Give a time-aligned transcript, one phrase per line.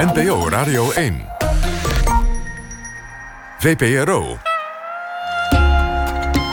[0.00, 1.26] NPO Radio 1.
[3.58, 4.38] VPRO.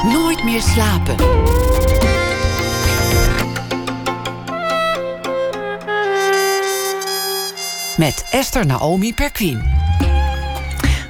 [0.04, 1.16] Nooit meer slapen.
[7.98, 9.62] Met Esther Naomi Perquin.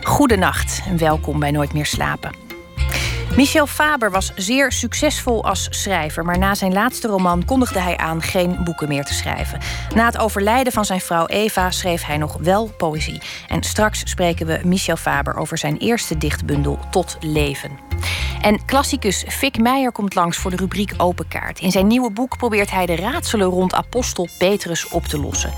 [0.01, 2.46] Goedenacht en welkom bij Nooit meer slapen.
[3.37, 8.21] Michel Faber was zeer succesvol als schrijver, maar na zijn laatste roman kondigde hij aan
[8.21, 9.59] geen boeken meer te schrijven.
[9.95, 13.21] Na het overlijden van zijn vrouw Eva schreef hij nog wel poëzie.
[13.47, 17.71] En straks spreken we Michel Faber over zijn eerste dichtbundel Tot Leven.
[18.41, 21.59] En klassicus Fik Meijer komt langs voor de rubriek Open Kaart.
[21.59, 25.53] In zijn nieuwe boek probeert hij de raadselen rond apostel Petrus op te lossen.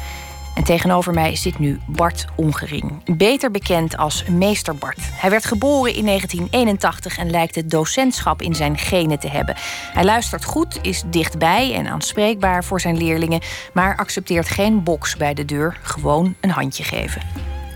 [0.60, 5.00] En tegenover mij zit nu Bart Ongering, beter bekend als Meester Bart.
[5.02, 9.56] Hij werd geboren in 1981 en lijkt het docentschap in zijn genen te hebben.
[9.94, 13.42] Hij luistert goed, is dichtbij en aanspreekbaar voor zijn leerlingen,
[13.74, 17.22] maar accepteert geen box bij de deur, gewoon een handje geven.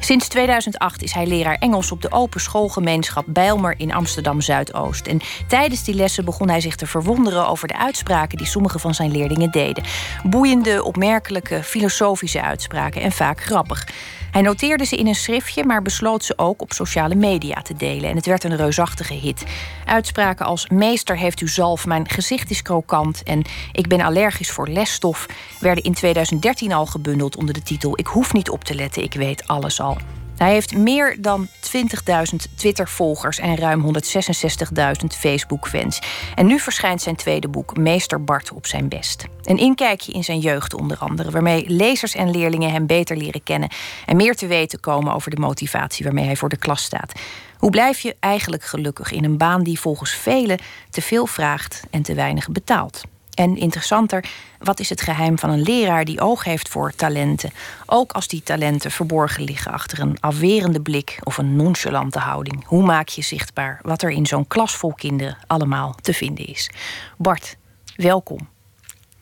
[0.03, 5.07] Sinds 2008 is hij leraar Engels op de Open Schoolgemeenschap Bijlmer in Amsterdam Zuidoost.
[5.07, 8.93] En tijdens die lessen begon hij zich te verwonderen over de uitspraken die sommige van
[8.93, 9.83] zijn leerlingen deden.
[10.23, 13.87] Boeiende, opmerkelijke, filosofische uitspraken en vaak grappig.
[14.33, 18.09] Hij noteerde ze in een schriftje, maar besloot ze ook op sociale media te delen.
[18.09, 19.43] En het werd een reusachtige hit.
[19.85, 24.67] Uitspraken als: Meester, heeft u zalf, mijn gezicht is krokant en ik ben allergisch voor
[24.67, 25.25] lesstof
[25.59, 29.13] werden in 2013 al gebundeld onder de titel Ik hoef niet op te letten, ik
[29.13, 29.97] weet alles al.
[30.37, 35.99] Hij heeft meer dan 20.000 Twitter-volgers en ruim 166.000 Facebook-fans.
[36.35, 39.25] En nu verschijnt zijn tweede boek, Meester Bart op zijn best.
[39.43, 43.69] Een inkijkje in zijn jeugd onder andere, waarmee lezers en leerlingen hem beter leren kennen
[44.05, 47.13] en meer te weten komen over de motivatie waarmee hij voor de klas staat.
[47.57, 52.01] Hoe blijf je eigenlijk gelukkig in een baan die volgens velen te veel vraagt en
[52.01, 53.03] te weinig betaalt?
[53.33, 54.25] En interessanter,
[54.59, 57.51] wat is het geheim van een leraar die oog heeft voor talenten?
[57.85, 62.65] Ook als die talenten verborgen liggen achter een afwerende blik of een nonchalante houding.
[62.65, 66.69] Hoe maak je zichtbaar wat er in zo'n klas vol kinderen allemaal te vinden is?
[67.17, 67.57] Bart,
[67.95, 68.51] welkom.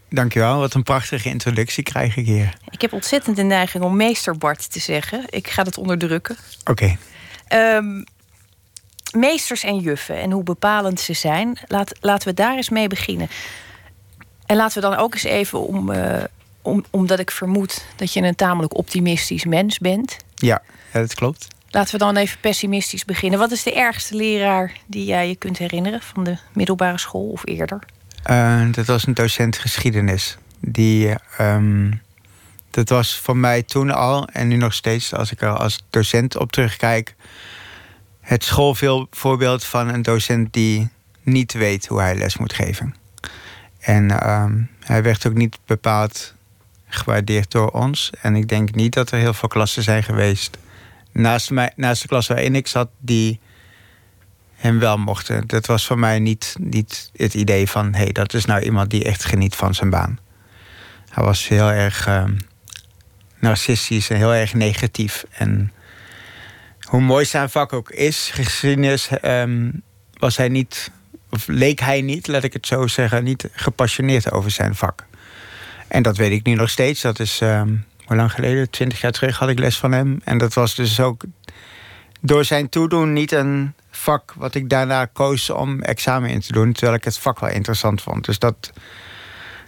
[0.09, 2.57] Dankjewel, wat een prachtige introductie krijg ik hier.
[2.69, 5.23] Ik heb ontzettend de neiging om meester Bart te zeggen.
[5.29, 6.38] Ik ga het onderdrukken.
[6.63, 6.97] Oké.
[7.47, 8.03] Ehm,
[9.11, 11.57] meesters en juffen en hoe bepalend ze zijn.
[11.67, 13.29] Laat, laten we daar eens mee beginnen.
[14.51, 16.23] En laten we dan ook eens even om, uh,
[16.62, 20.17] om, omdat ik vermoed dat je een tamelijk optimistisch mens bent.
[20.35, 20.62] Ja,
[20.94, 21.47] dat klopt.
[21.69, 23.40] Laten we dan even pessimistisch beginnen.
[23.40, 27.41] Wat is de ergste leraar die jij je kunt herinneren van de middelbare school of
[27.45, 27.79] eerder?
[28.29, 30.38] Uh, dat was een docent geschiedenis.
[30.59, 32.01] Die, um,
[32.69, 36.38] dat was voor mij toen al en nu nog steeds, als ik er als docent
[36.38, 37.16] op terugkijk,
[38.22, 40.90] het schoolvoorbeeld van een docent die
[41.22, 43.00] niet weet hoe hij les moet geven.
[43.81, 46.33] En ehm, hij werd ook niet bepaald
[46.87, 48.11] gewaardeerd door ons.
[48.21, 50.57] En ik denk niet dat er heel veel klassen zijn geweest
[51.11, 53.39] naast, mij, naast de klas waarin ik zat die
[54.55, 55.47] hem wel mochten.
[55.47, 58.89] Dat was voor mij niet, niet het idee van hé, hey, dat is nou iemand
[58.89, 60.19] die echt geniet van zijn baan.
[61.09, 62.23] Hij was heel erg uh,
[63.39, 65.25] narcistisch en heel erg negatief.
[65.31, 65.71] En
[66.79, 69.81] hoe mooi zijn vak ook is, geschiedenis, um,
[70.17, 70.91] was hij niet
[71.31, 75.05] of leek hij niet, laat ik het zo zeggen, niet gepassioneerd over zijn vak.
[75.87, 77.01] En dat weet ik nu nog steeds.
[77.01, 77.61] Dat is, uh,
[78.05, 78.69] hoe lang geleden?
[78.69, 80.21] Twintig jaar terug had ik les van hem.
[80.23, 81.23] En dat was dus ook
[82.21, 86.73] door zijn toedoen niet een vak wat ik daarna koos om examen in te doen.
[86.73, 88.25] Terwijl ik het vak wel interessant vond.
[88.25, 88.71] Dus dat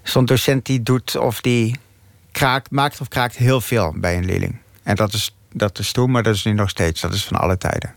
[0.03, 1.75] zo'n docent die doet of die
[2.31, 4.57] kraakt, maakt of kraakt heel veel bij een leerling.
[4.84, 7.01] En dat is, dat is toen, maar dat is nu nog steeds.
[7.01, 7.95] Dat is van alle tijden.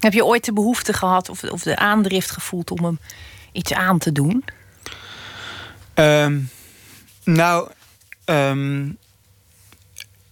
[0.00, 2.98] Heb je ooit de behoefte gehad of, of de aandrift gevoeld om hem
[3.52, 4.44] iets aan te doen?
[5.94, 6.50] Um,
[7.24, 7.70] nou,
[8.24, 8.96] um,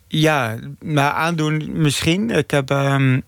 [0.09, 2.31] ja, maar aandoen misschien.
[2.31, 3.23] Ik heb, um,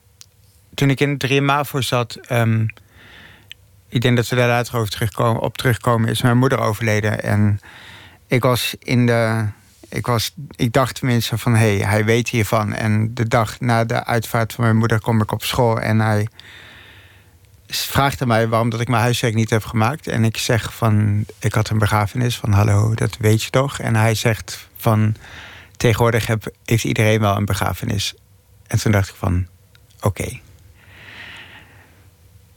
[0.75, 2.19] toen ik in het 3 MAVO zat...
[3.89, 6.09] ik denk dat we daar later over terugkomen, op terugkomen...
[6.09, 7.23] is mijn moeder overleden.
[7.23, 7.61] En
[8.27, 9.47] ik was in de
[9.89, 12.73] ik, was, ik dacht tenminste van, hé, hey, hij weet hiervan.
[12.73, 15.81] En de dag na de uitvaart van mijn moeder kom ik op school...
[15.81, 16.29] en hij
[17.67, 20.07] vraagt aan mij waarom dat ik mijn huiswerk niet heb gemaakt.
[20.07, 23.79] En ik zeg van, ik had een begrafenis van, hallo, dat weet je toch?
[23.79, 25.15] En hij zegt van,
[25.77, 28.15] tegenwoordig heb, heeft iedereen wel een begrafenis.
[28.67, 29.47] En toen dacht ik van,
[30.01, 30.41] oké.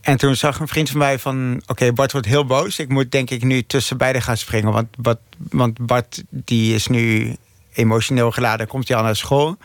[0.02, 1.62] En toen zag een vriend van mij van...
[1.68, 2.80] oké, Bart wordt heel boos.
[2.80, 4.72] Ik moet denk ik nu tussen beiden gaan springen.
[4.72, 7.36] Want, Bart, want Bart die is nu
[7.74, 8.68] emotioneel geladen.
[8.68, 9.58] Komt hij al naar school.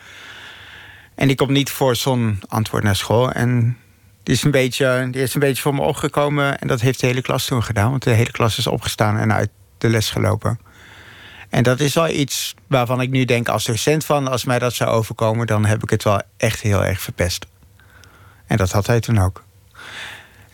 [1.15, 3.31] En die komt niet voor zo'n antwoord naar school.
[3.31, 3.77] En
[4.23, 6.59] die is, een beetje, die is een beetje voor me opgekomen.
[6.59, 7.89] En dat heeft de hele klas toen gedaan.
[7.89, 10.59] Want de hele klas is opgestaan en uit de les gelopen.
[11.49, 14.27] En dat is wel iets waarvan ik nu denk als docent van...
[14.27, 17.45] als mij dat zou overkomen, dan heb ik het wel echt heel erg verpest.
[18.47, 19.45] En dat had hij toen ook.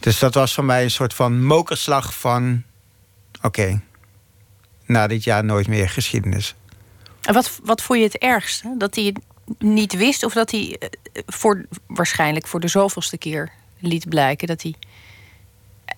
[0.03, 2.63] Dus dat was voor mij een soort van mokerslag van...
[3.41, 3.81] oké,
[4.85, 6.55] na dit jaar nooit meer geschiedenis.
[7.21, 8.75] En wat, wat vond je het ergste?
[8.77, 9.19] Dat hij het
[9.59, 10.89] niet wist of dat hij eh,
[11.25, 14.47] voor, waarschijnlijk voor de zoveelste keer liet blijken...
[14.47, 14.75] dat hij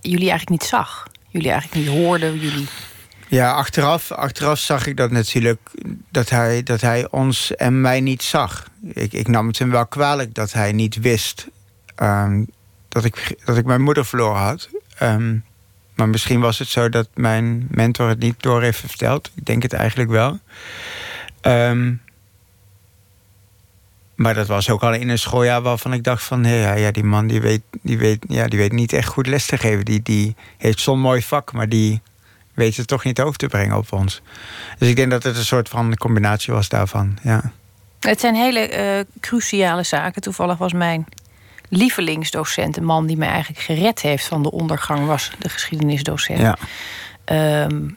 [0.01, 1.07] jullie eigenlijk niet zag?
[1.29, 2.67] Jullie eigenlijk niet hoorden, jullie...
[3.27, 5.71] Ja, achteraf, achteraf zag ik dat natuurlijk,
[6.09, 8.69] dat hij, dat hij ons en mij niet zag.
[8.93, 11.47] Ik, ik nam het hem wel kwalijk dat hij niet wist
[11.95, 12.43] ehm,
[12.95, 14.69] dat, ik, dat ik mijn moeder verloren had.
[14.97, 15.38] Ehm,
[15.95, 19.31] maar misschien was het zo dat mijn mentor het niet door heeft verteld.
[19.36, 20.39] Ik denk het eigenlijk wel.
[21.42, 21.94] Ehm,
[24.15, 26.44] maar dat was ook al in een schooljaar waarvan ik dacht van...
[26.44, 29.27] Hey, ja, ja, die man die weet, die, weet, ja, die weet niet echt goed
[29.27, 29.86] les te geven.
[29.86, 32.01] Die, die heeft zo'n mooi vak, maar die
[32.53, 34.21] weet het toch niet over te brengen op ons.
[34.77, 37.51] Dus ik denk dat het een soort van combinatie was daarvan, ja.
[38.00, 40.21] Het zijn hele uh, cruciale zaken.
[40.21, 41.06] Toevallig was mijn
[41.75, 46.39] lievelingsdocent, een man die mij eigenlijk gered heeft van de ondergang, was de geschiedenisdocent.
[46.39, 46.57] Ja.
[47.25, 47.89] Ehm,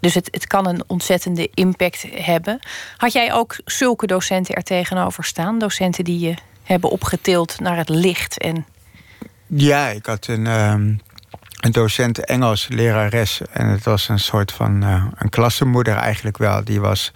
[0.00, 2.58] dus het, het kan een ontzettende impact hebben.
[2.96, 5.58] Had jij ook zulke docenten er tegenover staan?
[5.58, 8.38] Docenten die je hebben opgetild naar het licht?
[8.38, 8.66] En...
[9.46, 10.94] Ja, ik had een, ehm,
[11.60, 13.40] een docent Engels, lerares.
[13.50, 16.64] En het was een soort van uh, een klassenmoeder eigenlijk wel.
[16.64, 17.12] Die was,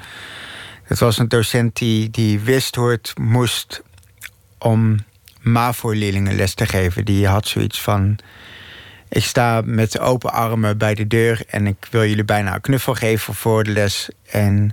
[0.83, 3.83] het was een docent die, die wist hoe het moest
[4.59, 5.05] om
[5.43, 7.05] MAVO-leerlingen les te geven.
[7.05, 8.19] Die had zoiets van...
[9.09, 12.95] Ik sta met open armen bij de deur en ik wil jullie bijna een knuffel
[12.95, 14.09] geven voor de les.
[14.31, 14.71] En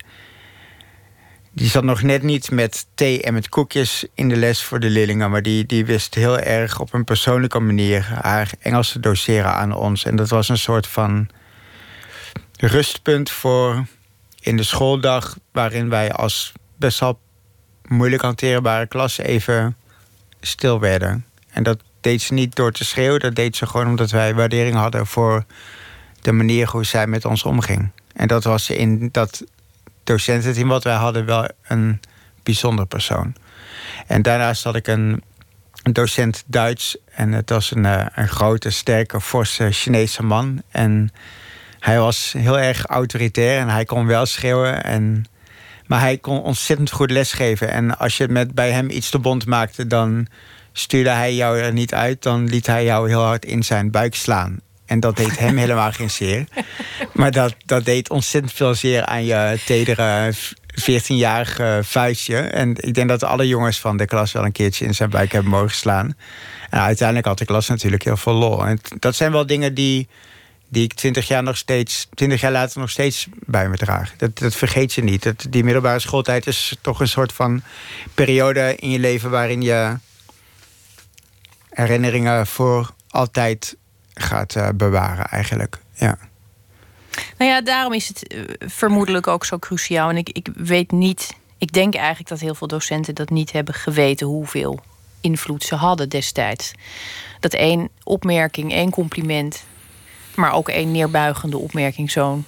[1.52, 4.90] die zat nog net niet met thee en met koekjes in de les voor de
[4.90, 5.32] leerlingen.
[5.32, 9.74] Maar die, die wist heel erg op een persoonlijke manier haar Engels te doseren aan
[9.74, 10.06] ons.
[10.06, 11.30] En dat was een soort van
[12.58, 13.86] rustpunt voor
[14.40, 15.38] in de schooldag.
[15.52, 17.20] Waarin wij als best wel
[17.88, 19.76] moeilijk hanteerbare klas even
[20.42, 21.26] stil werden.
[21.52, 23.20] En dat deed ze niet door te schreeuwen.
[23.20, 25.46] Dat deed ze gewoon omdat wij waardering hadden voor
[26.22, 27.92] de manier hoe zij met ons omging.
[28.14, 29.44] En dat was in dat
[30.04, 32.00] docententeam wat wij hadden wel een
[32.44, 33.36] bijzonder persoon.
[34.08, 35.24] En daarnaast had ik een,
[35.84, 36.98] docent Duits.
[37.12, 40.62] En het was een, eh, een grote, sterke, forse Chinese man.
[40.70, 41.12] En
[41.80, 44.84] hij was heel erg autoritair en hij kon wel schreeuwen.
[44.84, 45.26] En,
[45.90, 47.72] maar hij kon ontzettend goed lesgeven.
[47.72, 50.28] En als je met bij hem iets te bond maakte, dan
[50.74, 52.22] stuurde hij jou er niet uit.
[52.22, 54.60] Dan liet hij jou heel hard in zijn buik slaan.
[54.86, 56.46] En dat deed hem helemaal geen zeer.
[57.14, 60.34] Maar dat, dat deed ontzettend veel zeer aan je tedere
[60.80, 62.38] 14-jarige vuistje.
[62.38, 65.32] En ik denk dat alle jongens van de klas wel een keertje in zijn buik
[65.32, 66.16] hebben mogen slaan.
[66.70, 68.66] En uiteindelijk had de klas natuurlijk heel veel lol.
[68.66, 70.08] En dat zijn wel dingen die,
[70.70, 74.16] die ik 20 jaar, nog steeds, 20 jaar later nog steeds bij me draag.
[74.16, 75.24] Dat, dat vergeet je niet.
[75.24, 77.62] Dat, die middelbare schooltijd is toch een soort van
[78.14, 79.98] periode in je leven waarin je
[81.70, 83.78] herinneringen voor altijd
[84.14, 85.78] gaat uh, bewaren, eigenlijk.
[85.94, 86.18] Ja.
[87.38, 90.10] Nou ja, daarom is het uh, vermoedelijk ook zo cruciaal.
[90.10, 93.74] En ik, ik weet niet, ik denk eigenlijk dat heel veel docenten dat niet hebben
[93.74, 94.80] geweten hoeveel
[95.22, 96.74] invloed ze hadden destijds.
[97.40, 99.64] Dat één opmerking, één compliment,
[100.40, 102.46] maar ook één neerbuigende opmerking zo'n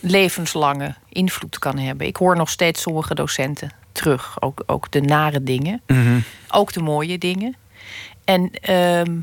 [0.00, 2.06] levenslange invloed kan hebben.
[2.06, 6.82] Ik hoor nog steeds sommige docenten terug, ook, ook de nare dingen, mm ook de
[6.82, 7.56] mooie dingen.
[8.24, 9.22] En uh,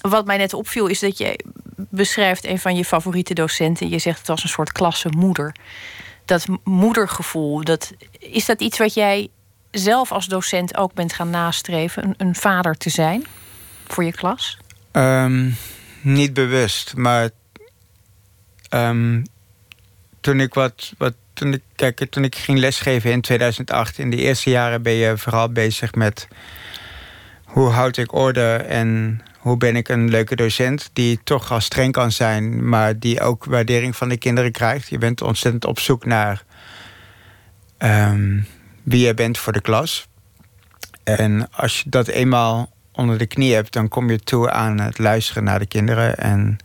[0.00, 1.38] wat mij net opviel is dat je
[1.76, 3.88] beschrijft een van je favoriete docenten.
[3.88, 5.54] Je zegt het was een soort klasse moeder.
[6.24, 9.28] Dat moedergevoel, dat, is dat iets wat jij
[9.70, 12.04] zelf als docent ook bent gaan nastreven?
[12.04, 13.26] Een, een vader te zijn
[13.86, 14.58] voor je klas?
[14.90, 15.50] Ehm,
[16.04, 17.30] niet bewust, maar
[18.70, 19.22] um,
[20.20, 24.16] toen ik wat, wat toen ik, kijk, toen ik ging lesgeven in 2008, in de
[24.16, 26.28] eerste jaren ben je vooral bezig met
[27.44, 31.92] hoe houd ik orde en hoe ben ik een leuke docent die toch al streng
[31.92, 34.88] kan zijn, maar die ook waardering van de kinderen krijgt.
[34.88, 36.44] Je bent ontzettend op zoek naar
[37.78, 38.40] ehm,
[38.82, 40.08] wie je bent voor de klas.
[41.02, 44.98] En als je dat eenmaal onder de knie hebt, dan kom je toe aan het
[44.98, 46.58] luisteren naar de kinderen en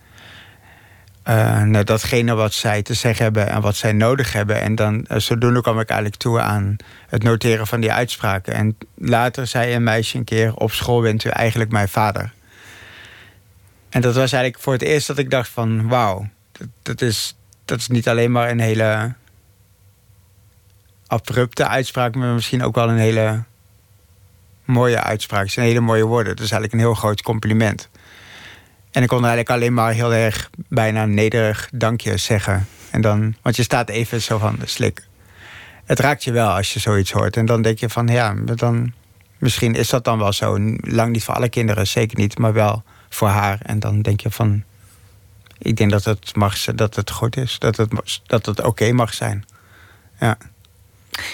[1.29, 4.61] uh, naar datgene wat zij te zeggen hebben en wat zij nodig hebben.
[4.61, 6.75] En dan uh, zodoende kwam ik eigenlijk toe aan
[7.07, 8.53] het noteren van die uitspraken.
[8.53, 12.33] En later zei een meisje een keer: Op school bent u eigenlijk mijn vader.
[13.89, 17.37] En dat was eigenlijk voor het eerst dat ik dacht: van wauw, dat, dat, is,
[17.65, 19.13] dat is niet alleen maar een hele
[21.07, 23.43] abrupte uitspraak, maar misschien ook wel een hele
[24.69, 25.43] mooie uitspraak.
[25.43, 26.35] Het zijn hele mooie woorden.
[26.35, 27.89] Dat is eigenlijk een heel groot compliment.
[28.91, 33.55] En ik kon eigenlijk alleen maar heel erg bijna nederig dankje zeggen En dan, want
[33.55, 35.07] je staat even zo van de slik.
[35.85, 37.37] Het raakt je wel als je zoiets hoort.
[37.37, 38.93] En dan denk je van ja, dan,
[39.37, 40.59] misschien is dat dan wel zo.
[40.77, 43.59] Lang niet voor alle kinderen, zeker niet, maar wel voor haar.
[43.61, 44.63] En dan denk je van,
[45.57, 47.59] ik denk dat het, mag, dat het goed is.
[47.59, 49.45] Dat het, dat het oké mag zijn.
[50.19, 50.37] Ja.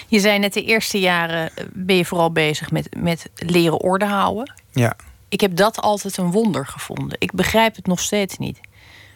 [0.08, 4.06] Je zei net, de eerste jaren eh, ben je vooral bezig met, met leren orde
[4.06, 4.54] houden.
[4.72, 4.96] Ja.
[5.30, 7.16] Ik heb dat altijd een wonder gevonden.
[7.20, 8.60] Ik begrijp het nog steeds niet.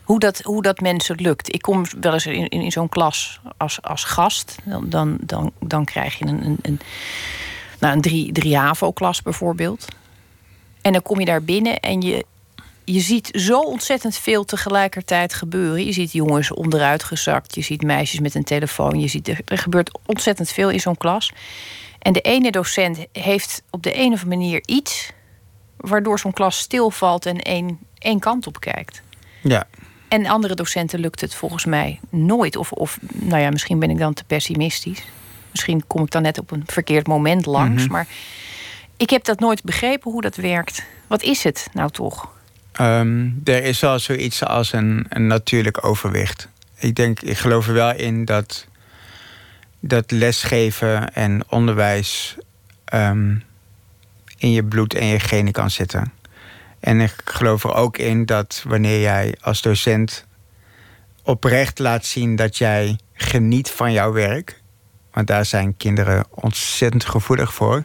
[0.04, 1.54] Hoe dat, hoe dat mensen lukt.
[1.54, 4.56] Ik kom wel eens in, in, zo'n klas als, als gast.
[4.64, 6.80] Dan, dan, dan, dan krijg je een, een, een,
[7.80, 9.88] nou, een drie, drie HAVO-klas bijvoorbeeld.
[10.82, 12.26] En dan kom je daar binnen en je,
[12.94, 15.86] je ziet zo ontzettend veel tegelijkertijd gebeuren.
[15.86, 17.56] Je ziet jongens onderuit gezakt.
[17.56, 19.00] Je ziet meisjes met een telefoon.
[19.00, 21.32] Je ziet, er, gebeurt ontzettend veel in zo'n klas.
[22.00, 25.12] En de ene docent heeft op de een of andere manier iets...
[25.78, 29.02] waardoor zo'n klas stilvalt en één, één kant op kijkt.
[29.42, 29.68] Ja.
[30.08, 32.56] En andere docenten lukt het volgens mij nooit.
[32.56, 35.04] Of, of nou ja, misschien ben ik dan te pessimistisch.
[35.52, 37.84] Misschien kom ik dan net op een verkeerd moment langs.
[37.84, 37.92] Mhm.
[37.92, 38.08] Maar
[38.98, 40.84] ik heb dat nooit begrepen hoe dat werkt.
[41.08, 42.38] Wat is het nou toch?
[42.82, 46.48] Um, er is wel zoiets als een, een natuurlijk overwicht.
[46.76, 48.68] Ik denk, ik geloof er wel in dat,
[49.80, 52.38] dat lesgeven en onderwijs
[52.86, 53.36] ehm,
[54.38, 56.12] in je bloed en je genen kan zitten.
[56.80, 60.26] En ik geloof er ook in dat wanneer jij als docent
[61.24, 64.62] oprecht laat zien dat jij geniet van jouw werk,
[65.12, 67.84] want daar zijn kinderen ontzettend gevoelig voor,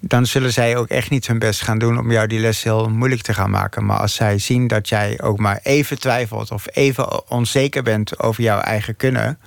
[0.00, 2.90] dan zullen zij ook echt niet hun best gaan doen om jou die les heel
[2.90, 3.86] moeilijk te gaan maken.
[3.86, 8.42] Maar als zij zien dat jij ook maar even twijfelt of even onzeker bent over
[8.42, 9.38] jouw eigen kunnen,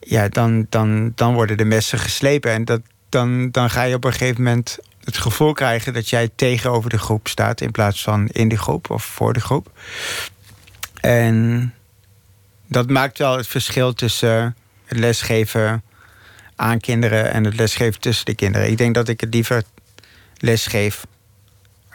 [0.00, 2.50] ja, dan, dan, dan worden de messen geslepen.
[2.50, 6.30] En dat, dan, dan ga je op een gegeven moment het gevoel krijgen dat jij
[6.34, 9.70] tegenover de groep staat in plaats van in de groep of voor de groep.
[11.00, 11.74] En
[12.66, 15.82] dat maakt wel het verschil tussen het lesgeven
[16.56, 18.70] aan kinderen en het lesgeven tussen de kinderen.
[18.70, 19.62] Ik denk dat ik het liever
[20.36, 21.06] lesgeef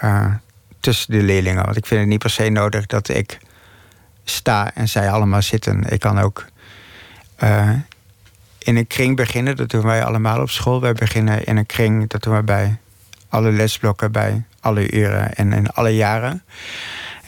[0.04, 0.34] uh,
[0.80, 1.66] tussen de leerlingen.
[1.66, 3.40] Want ik vind het niet per se nodig dat ik
[4.24, 5.84] sta en zij allemaal zitten.
[5.84, 6.46] Ik kan ook
[7.44, 7.70] uh,
[8.58, 9.56] in een kring beginnen.
[9.56, 10.82] Dat doen wij allemaal op school.
[10.82, 12.78] Wij beginnen in een kring, dat doen we bij
[13.30, 16.44] alle lesblokken, bij alle uren en in alle jaren.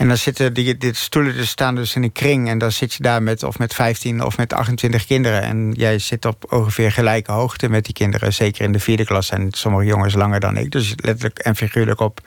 [0.01, 2.49] En dan zitten die, stoelen dus staan dus in een kring.
[2.49, 5.41] En dan zit je daar met of met 15 of met 28 kinderen.
[5.41, 8.33] En jij zit op ongeveer gelijke hoogte met die kinderen.
[8.33, 10.71] Zeker in de vierde klas zijn sommige jongens langer dan ik.
[10.71, 12.19] Dus letterlijk en figuurlijk op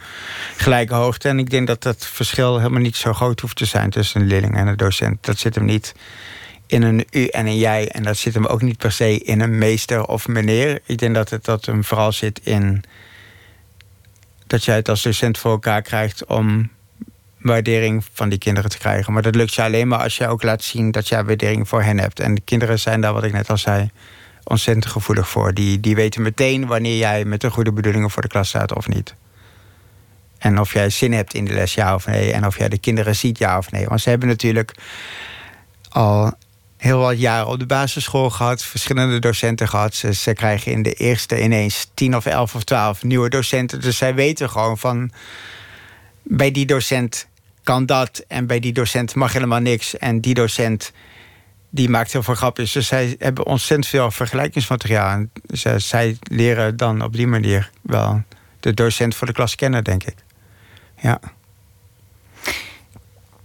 [0.57, 1.29] gelijke hoogte.
[1.29, 4.27] En ik denk dat dat verschil helemaal niet zo groot hoeft te zijn tussen een
[4.27, 5.25] leerling en een docent.
[5.25, 5.95] Dat zit hem niet
[6.67, 7.89] in een u en een jij.
[7.89, 10.81] En dat zit hem ook niet per se in een meester of meneer.
[10.87, 12.83] Ik denk dat het dat hem vooral zit in
[14.47, 16.71] dat jij het als docent voor elkaar krijgt om
[17.45, 19.13] waardering van die kinderen te krijgen.
[19.13, 21.83] Maar dat lukt je alleen maar als je ook laat zien dat jij waardering voor
[21.83, 22.21] hen hebt.
[22.21, 23.91] En de kinderen zijn daar, wat ik net al zei,
[24.45, 25.55] ontzettend gevoelig voor.
[25.55, 28.89] Die, die weten meteen wanneer jij met de goede bedoelingen voor de klas staat of
[28.89, 29.15] niet.
[30.39, 32.33] En of jij zin hebt in de les, ja of nee.
[32.33, 33.87] En of jij de kinderen ziet, ja of nee.
[33.87, 34.75] Want ze hebben natuurlijk
[35.89, 36.33] al
[36.77, 39.95] heel wat jaren op de basisschool gehad, verschillende docenten gehad.
[39.95, 43.81] Ze, ze krijgen in de eerste ineens tien of elf of twaalf nieuwe docenten.
[43.81, 45.11] Dus zij weten gewoon van
[46.23, 47.27] bij die docent
[47.65, 49.99] kan dat en bij die docent mag helemaal niks.
[49.99, 50.93] En die docent
[51.71, 52.73] die maakt heel veel grapjes.
[52.73, 55.11] Dus zij hebben ontzettend veel vergelijkingsmateriaal.
[55.11, 55.31] En
[55.81, 58.23] zij, leren dan op die manier wel
[58.61, 60.15] de docent voor de klas kennen, denk ik.
[61.01, 61.21] Ja.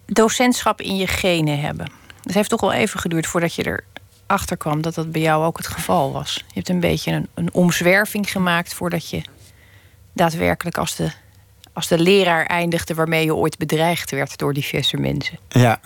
[0.05, 1.91] Docentschap in je genen hebben.
[2.23, 3.81] Het heeft toch wel even geduurd voordat je
[4.27, 6.35] erachter kwam dat dat bij jou ook het geval was.
[6.35, 9.21] Je hebt een beetje een, een omzwerving gemaakt voordat je
[10.13, 11.11] daadwerkelijk als de
[11.79, 15.39] als de leraar eindigde waarmee je ooit bedreigd werd door diverse mensen.
[15.50, 15.79] Ja,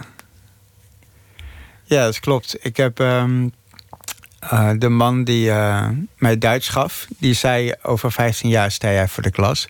[1.83, 2.57] ja dat klopt.
[2.65, 3.47] Ik heb ehm,
[4.39, 9.07] eh, de man die uh, mij Duits gaf, die zei over 15 jaar sta jij
[9.07, 9.67] voor de klas.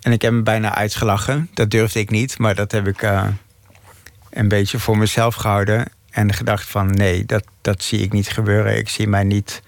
[0.00, 1.50] En ik heb hem bijna uitgelachen.
[1.54, 3.26] Dat durfde ik niet, maar dat heb ik uh,
[4.30, 5.92] een beetje voor mezelf gehouden.
[6.10, 8.76] En gedacht van nee, dat, dat zie ik niet gebeuren.
[8.76, 9.62] Ik zie mij niet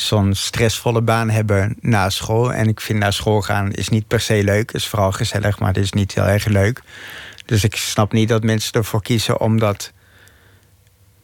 [0.00, 2.52] zo'n stressvolle baan hebben na school.
[2.52, 4.72] En ik vind naar school gaan is niet per se leuk.
[4.72, 6.82] is vooral gezellig, maar het is niet heel erg leuk.
[7.44, 9.92] Dus ik snap niet dat mensen ervoor kiezen om dat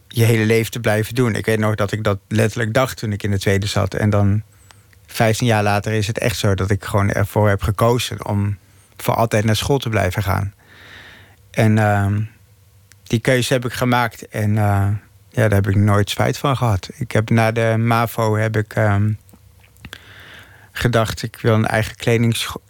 [0.08, 1.34] je hele leven te blijven doen.
[1.34, 3.94] Ik weet nog dat ik dat letterlijk dacht toen ik in de tweede zat.
[3.94, 4.42] En dan
[5.06, 8.58] 15 jaar later is het echt zo dat ik gewoon ervoor heb gekozen om
[8.96, 10.52] voor altijd naar school te blijven gaan.
[11.50, 12.06] En uh,
[13.02, 14.28] die keuze heb ik gemaakt.
[14.28, 14.88] En uh,
[15.34, 16.88] ja, daar heb ik nooit spijt van gehad.
[16.96, 19.12] Ik heb na de MAVO heb ik ehm,
[20.72, 21.96] gedacht, ik wil een eigen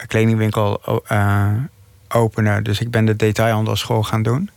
[0.07, 1.53] kledingwinkel uh,
[2.07, 2.63] openen.
[2.63, 4.49] Dus ik ben de detailhandelschool gaan doen.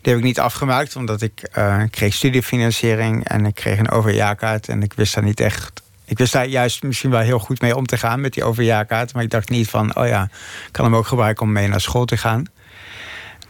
[0.00, 4.68] Die heb ik niet afgemaakt, omdat ik uh, kreeg studiefinanciering en ik kreeg een overjaarkaart.
[4.68, 5.82] En ik wist daar niet echt.
[6.04, 9.14] Ik wist daar juist misschien wel heel goed mee om te gaan met die overjaarkaart.
[9.14, 10.22] Maar ik dacht niet van, oh ja,
[10.66, 12.44] ik kan hem ook gebruiken om mee naar school te gaan.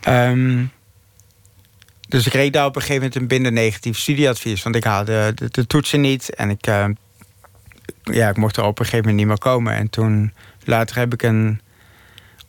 [0.08, 0.72] Um,
[2.08, 4.62] dus ik kreeg daar op een gegeven moment een binnen negatief studieadvies.
[4.62, 6.84] Want ik haalde de, toetsen niet en ik, uh,
[8.02, 9.74] ja, ik mocht er op een gegeven moment niet meer komen.
[9.74, 10.32] En toen
[10.64, 11.60] later heb ik een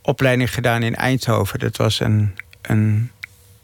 [0.02, 1.58] opleiding gedaan in Eindhoven.
[1.58, 3.10] Dat was een, een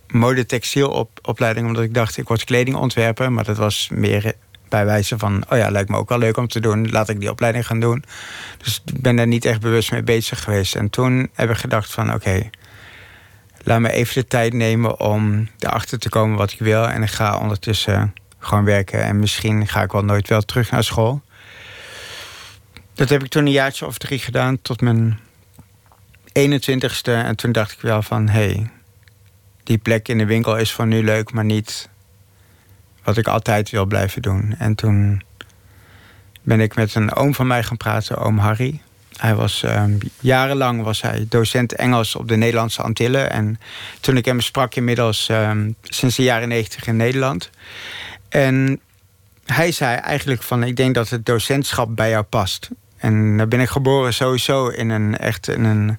[0.09, 3.33] modetextielopleiding, omdat ik dacht, ik word kledingontwerper.
[3.33, 4.35] Maar dat was meer
[4.69, 6.91] bij wijze van, oh ja, lijkt me ook wel leuk om te doen.
[6.91, 8.05] Laat ik die opleiding gaan doen.
[8.59, 10.75] Dus ik ben daar niet echt bewust mee bezig geweest.
[10.75, 12.51] En toen heb ik gedacht van, oké,
[13.65, 16.89] laat me even de tijd nemen om erachter te komen wat ik wil.
[16.89, 19.03] En ik ga ondertussen gewoon werken.
[19.03, 21.23] En misschien ga ik wel nooit wel terug naar school.
[22.95, 25.19] Dat heb ik toen een jaartje of drie gedaan tot mijn
[26.39, 27.03] 21ste.
[27.03, 28.71] En toen dacht ik wel van, hé, hey,
[29.63, 31.89] die plek in de winkel is voor nu leuk, maar niet
[33.03, 34.55] wat ik altijd wil blijven doen.
[34.59, 35.23] En toen
[36.43, 38.81] ben ik met een oom van mij gaan praten, oom Harry.
[39.17, 43.31] Hij was ehm, jarenlang was hij docent Engels op de Nederlandse Antillen.
[43.31, 43.61] En
[44.01, 47.51] toen ik hem sprak, inmiddels ehm, sinds de jaren negentig in Nederland.
[48.29, 48.81] En
[49.45, 52.69] hij zei eigenlijk van: Ik denk dat het docentschap bij jou past.
[52.97, 55.99] En dan ben ik geboren sowieso in een echt in een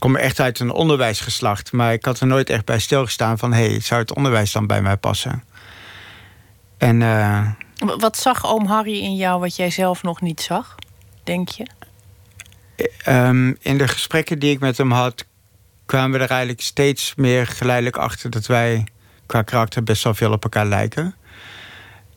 [0.00, 1.72] kom echt uit een onderwijsgeslacht.
[1.72, 3.52] Maar ik had er nooit echt bij stilgestaan van...
[3.52, 5.44] hé, hey, zou het onderwijs dan bij mij passen?
[6.78, 7.48] En, uh,
[7.98, 10.74] wat zag oom Harry in jou wat jij zelf nog niet zag,
[11.24, 11.66] denk je?
[13.08, 15.24] Um, in de gesprekken die ik met hem had...
[15.86, 18.30] kwamen we er eigenlijk steeds meer geleidelijk achter...
[18.30, 18.84] dat wij
[19.26, 21.14] qua karakter best wel veel op elkaar lijken.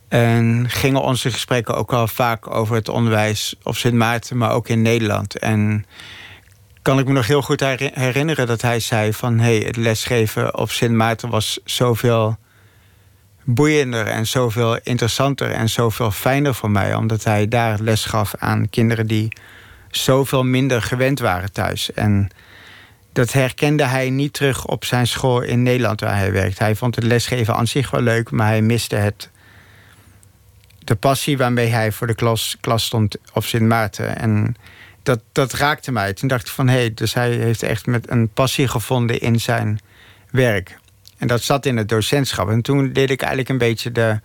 [0.08, 4.38] En gingen onze gesprekken ook al vaak over het onderwijs op Sint Maarten...
[4.38, 5.40] maar ook in Nederland.
[5.40, 5.86] En
[6.82, 7.60] kan ik me nog heel goed
[7.94, 9.40] herinneren dat hij zei van...
[9.40, 12.38] hé, hey, het lesgeven op Sint Maarten was zoveel
[13.44, 14.08] boeiender...
[14.08, 16.96] en zoveel interessanter en zoveel fijner voor mij...
[16.96, 19.34] omdat hij daar les gaf aan kinderen die
[19.96, 21.94] zoveel minder gewend waren thuis.
[21.94, 22.30] En
[23.14, 26.60] dat herkende hij niet terug op zijn school in Nederland waar hij werkt.
[26.60, 29.30] Hij vond het lesgeven aan zich wel leuk, maar hij miste het...
[30.80, 34.18] de passie waarmee hij voor de klas, klas stond op Sint Maarten...
[34.18, 34.56] En
[35.04, 36.14] dat, dat raakte mij.
[36.14, 39.40] Toen dacht ik van hé, hey, dus hij heeft echt met een passie gevonden in
[39.40, 39.80] zijn
[40.32, 40.78] werk.
[41.18, 42.50] En dat zat in het docentschap.
[42.50, 44.20] En toen deed ik eigenlijk een beetje de,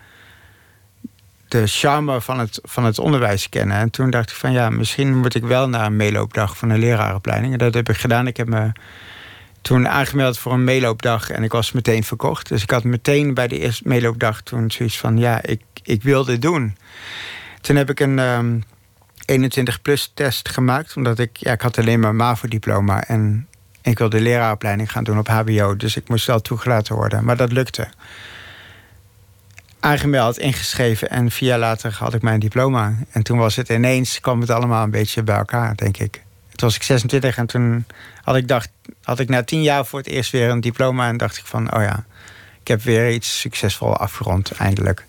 [1.49, 3.77] de charme van het, van het onderwijs kennen.
[3.77, 6.79] En toen dacht ik van ja, misschien moet ik wel naar een meeloopdag van een
[6.79, 7.53] leraaropleiding.
[7.53, 8.27] En dat heb ik gedaan.
[8.27, 8.73] Ik heb me
[9.63, 12.49] toen aangemeld voor een meeloopdag en ik was meteen verkocht.
[12.49, 16.25] Dus ik had meteen bij de eerste meeloopdag toen zoiets van ja, ik, ik wil
[16.25, 16.77] dit doen.
[17.61, 18.19] Toen heb ik een.
[18.19, 18.57] Ehm,
[19.33, 20.97] 21-plus test gemaakt.
[20.97, 23.05] Omdat ik, ja, ik had alleen maar MAVO-diploma.
[23.05, 23.49] En
[23.83, 25.77] ik wilde leraaropleiding gaan doen op HBO.
[25.77, 27.25] Dus ik moest wel toegelaten worden.
[27.25, 27.89] Maar dat lukte.
[29.81, 31.11] Aangemeld, ingeschreven.
[31.11, 32.95] En vier jaar later had ik mijn diploma.
[33.11, 36.13] En toen was het ineens, kwam het allemaal een beetje bij elkaar, denk ik.
[36.49, 37.85] Toen was ik 26 en toen
[38.23, 38.71] had ik, dacht,
[39.03, 41.09] had ik na tien jaar voor het eerst weer een diploma.
[41.09, 42.05] En dacht ik van, oh ja,
[42.61, 45.05] ik heb weer iets succesvol afgerond, eindelijk.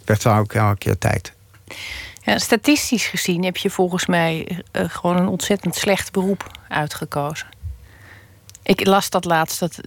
[0.00, 1.32] Ik werd wel ook een keer tijd.
[2.22, 7.46] Ja, statistisch gezien heb je volgens mij uh, gewoon een ontzettend slecht beroep uitgekozen.
[8.62, 9.60] Ik las dat laatst.
[9.60, 9.80] Dat,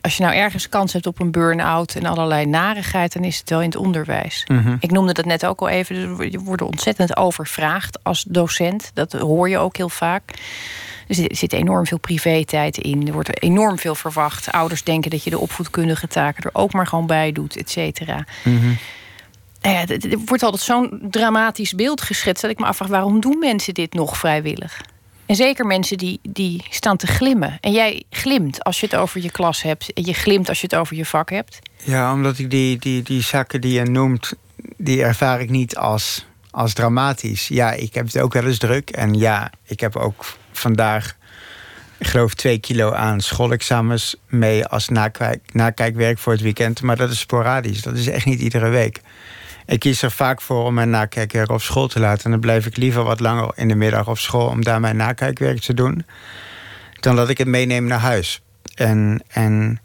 [0.00, 3.50] als je nou ergens kans hebt op een burn-out en allerlei narigheid, dan is het
[3.50, 4.44] wel in het onderwijs.
[4.46, 4.76] Mhm.
[4.80, 6.16] Ik noemde dat net ook al even.
[6.16, 8.90] Dus je wordt ontzettend overvraagd als docent.
[8.94, 10.22] Dat hoor je ook heel vaak.
[11.08, 13.06] Er zit, enorm veel privé-tijd in.
[13.06, 14.52] Er wordt enorm veel verwacht.
[14.52, 18.24] Ouders denken dat je de opvoedkundige taken er ook maar gewoon bij doet, et cetera.
[18.44, 18.78] Mm
[19.60, 23.38] nou ja, er wordt altijd zo'n dramatisch beeld geschetst dat ik me afvraag waarom doen
[23.38, 24.80] mensen dit nog vrijwillig?
[25.30, 27.58] En zeker mensen die, die staan te glimmen.
[27.60, 29.92] En jij glimt als je het over je klas hebt.
[29.92, 31.58] En je glimt als je het over je vak hebt.
[31.82, 34.32] Ja, omdat ik die, die, die zaken die je noemt,
[34.76, 37.48] die ervaar ik niet als, als dramatisch.
[37.48, 38.90] Ja, ik heb het ook wel eens druk.
[38.90, 41.16] En ja, ik heb ook vandaag,
[41.98, 46.82] ik geloof, twee kilo aan schoolexamens mee als nakijk, nakijkwerk voor het weekend.
[46.82, 47.82] Maar dat is sporadisch.
[47.82, 49.00] Dat is echt niet iedere week.
[49.70, 52.24] Ik kies er vaak voor om mijn nakijkwerk op school te laten.
[52.24, 54.96] En dan blijf ik liever wat langer in de middag op school om daar mijn
[54.96, 56.06] nakijkwerk te doen.
[57.00, 58.40] Dan dat ik het meeneem naar huis.
[58.74, 59.80] En, en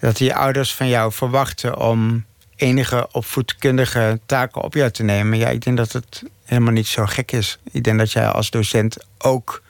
[0.00, 2.24] dat die ouders van jou verwachten om
[2.56, 5.38] enige opvoedkundige taken op jou te nemen.
[5.38, 7.58] Ja, ik denk dat het helemaal niet zo gek is.
[7.70, 9.62] Ik denk dat jij als docent ook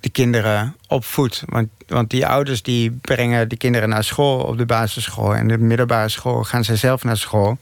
[0.00, 1.42] de kinderen opvoedt.
[1.46, 5.34] Want, want die ouders die brengen de kinderen naar school op de basisschool.
[5.34, 7.58] En de middelbare school gaan zij zelf naar school.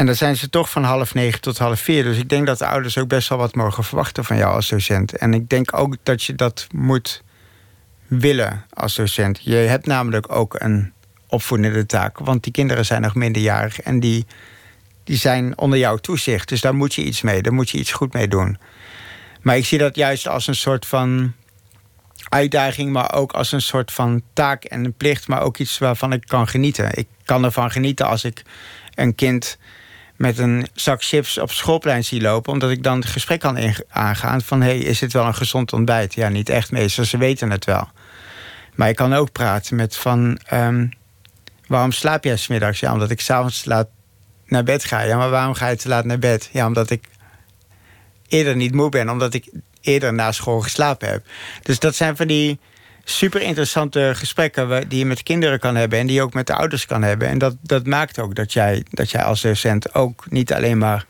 [0.00, 2.04] En dan zijn ze toch van half negen tot half vier.
[2.04, 4.68] Dus ik denk dat de ouders ook best wel wat mogen verwachten van jou als
[4.68, 5.16] docent.
[5.16, 7.22] En ik denk ook dat je dat moet
[8.06, 9.40] willen als docent.
[9.42, 10.92] Je hebt namelijk ook een
[11.26, 14.26] opvoedende taak, want die kinderen zijn nog minderjarig en die,
[15.04, 16.48] die zijn onder jouw toezicht.
[16.48, 18.58] Dus daar moet je iets mee, daar moet je iets goed mee doen.
[19.40, 21.32] Maar ik zie dat juist als een soort van
[22.28, 26.12] uitdaging, maar ook als een soort van taak en een plicht, maar ook iets waarvan
[26.12, 26.98] ik kan genieten.
[26.98, 28.42] Ik kan ervan genieten als ik
[28.94, 29.58] een kind
[30.20, 34.40] met een zak chips op schoolplein zie lopen, omdat ik dan het gesprek kan aangaan
[34.42, 36.14] van hey, is dit wel een gezond ontbijt?
[36.14, 37.88] Ja, niet echt meestal, ze weten het wel.
[38.74, 40.86] Maar ik kan ook praten met van ehm,
[41.66, 42.80] waarom slaap jij smiddags?
[42.80, 43.88] Ja, omdat ik s'avonds laat
[44.46, 45.00] naar bed ga.
[45.00, 46.48] Ja, maar waarom ga je te laat naar bed?
[46.52, 47.04] Ja, omdat ik
[48.28, 51.26] eerder niet moe ben, omdat ik eerder na school geslapen heb.
[51.62, 52.58] Dus dat zijn van die
[53.04, 56.54] super interessante gesprekken die je met kinderen kan hebben en die je ook met de
[56.54, 57.28] ouders kan hebben.
[57.28, 61.06] En dat, dat maakt ook dat jij, dat jij als docent ook niet alleen maar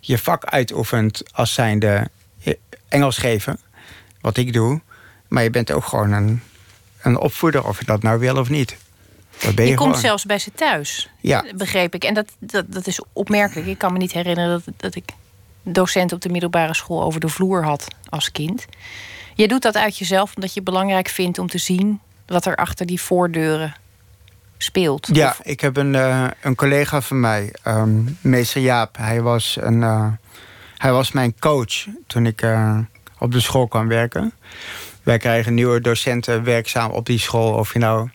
[0.00, 2.08] je vak uitoefent als zijnde
[2.88, 3.58] Engels geven,
[4.20, 4.80] wat ik doe,
[5.28, 6.42] maar je bent ook gewoon een,
[7.02, 8.76] een opvoeder, of je dat nou wil of niet.
[9.38, 11.44] Dat ben je, je komt zelfs bij ze thuis, ja.
[11.56, 12.04] begreep ik.
[12.04, 13.66] En dat, dat, dat is opmerkelijk.
[13.66, 15.04] Ik kan me niet herinneren dat, dat ik
[15.62, 18.66] docent op de middelbare school over de vloer had als kind.
[19.34, 22.56] Je doet dat uit jezelf omdat je het belangrijk vindt om te zien wat er
[22.56, 23.74] achter die voordeuren
[24.58, 25.08] speelt.
[25.12, 28.96] Ja, ik heb een, uh, een collega van mij, um, meester Jaap.
[28.96, 30.06] Hij was, een, uh,
[30.76, 32.78] hij was mijn coach toen ik uh,
[33.18, 34.32] op de school kwam werken.
[35.02, 37.52] Wij krijgen nieuwe docenten werkzaam op die school.
[37.52, 38.08] Of je nou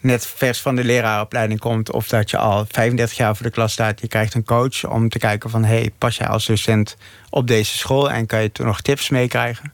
[0.00, 1.92] net vers van de leraaropleiding komt...
[1.92, 4.00] of dat je al 35 jaar voor de klas staat.
[4.00, 5.64] Je krijgt een coach om te kijken van...
[5.64, 6.96] hey, pas jij als docent
[7.30, 8.10] op deze school...
[8.10, 9.72] en kan je toen nog tips meekrijgen.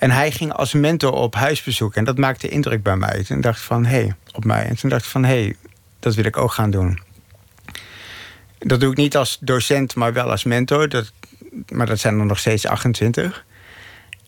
[0.00, 1.94] En hij ging als mentor op huisbezoek.
[1.94, 3.24] En dat maakte indruk bij mij.
[3.24, 4.64] Toen dacht ik van, hé, hey, op mij.
[4.64, 5.56] En toen dacht ik van, hé, hey,
[5.98, 7.00] dat wil ik ook gaan doen.
[8.58, 10.88] Dat doe ik niet als docent, maar wel als mentor.
[10.88, 11.12] Dat,
[11.72, 13.44] maar dat zijn er nog steeds 28.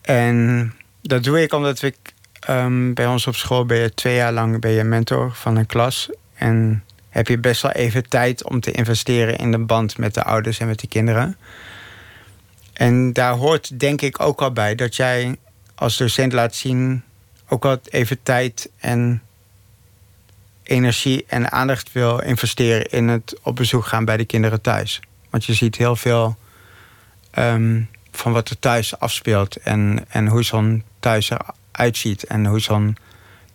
[0.03, 1.97] En dat doe ik omdat ik
[2.49, 5.67] um, bij ons op school ben je twee jaar lang ben je mentor van een
[5.67, 6.11] klas.
[6.35, 10.25] En heb je best wel even tijd om te investeren in de band met de
[10.25, 11.37] ouders en met de kinderen.
[12.73, 15.37] En daar hoort denk ik ook al bij dat jij
[15.75, 17.03] als docent laat zien
[17.49, 19.23] ook wat even tijd en
[20.63, 25.01] energie en aandacht wil investeren in het op bezoek gaan bij de kinderen thuis.
[25.31, 26.37] Want je ziet heel veel
[27.39, 32.61] um, van wat er thuis afspeelt en, en hoe zo'n thuis eruit ziet en hoe
[32.61, 32.97] zo'n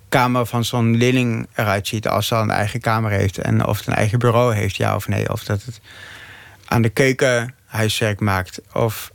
[0.09, 3.87] kamer van zo'n leerling eruit ziet als ze een eigen kamer heeft en of het
[3.87, 5.31] een eigen bureau heeft, ja of nee.
[5.31, 5.79] Of dat het
[6.65, 8.61] aan de keuken huiswerk maakt.
[8.73, 9.11] Of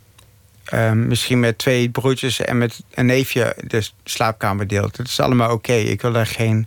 [0.72, 4.96] Ehm, misschien met twee broertjes en met een neefje de slaapkamer deelt.
[4.96, 5.72] Dat is allemaal oké.
[5.72, 6.66] Ik wil daar geen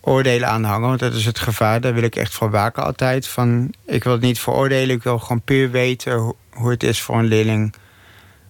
[0.00, 1.80] oordelen aan hangen, want dat is het gevaar.
[1.80, 3.26] Daar wil ik echt voor waken altijd.
[3.26, 7.18] Van, ik wil het niet veroordelen, ik wil gewoon puur weten hoe, het is voor
[7.18, 7.74] een leerling.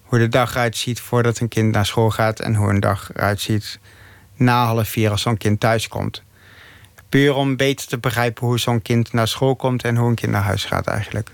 [0.03, 2.39] Hoe de dag eruit ziet voordat een kind naar school gaat...
[2.39, 3.79] en hoe een dag eruit ziet
[4.35, 6.23] na half vier als zo'n kind thuis komt.
[7.09, 9.83] Puur om beter te begrijpen hoe zo'n kind naar school komt...
[9.83, 11.31] en hoe een kind naar huis gaat eigenlijk.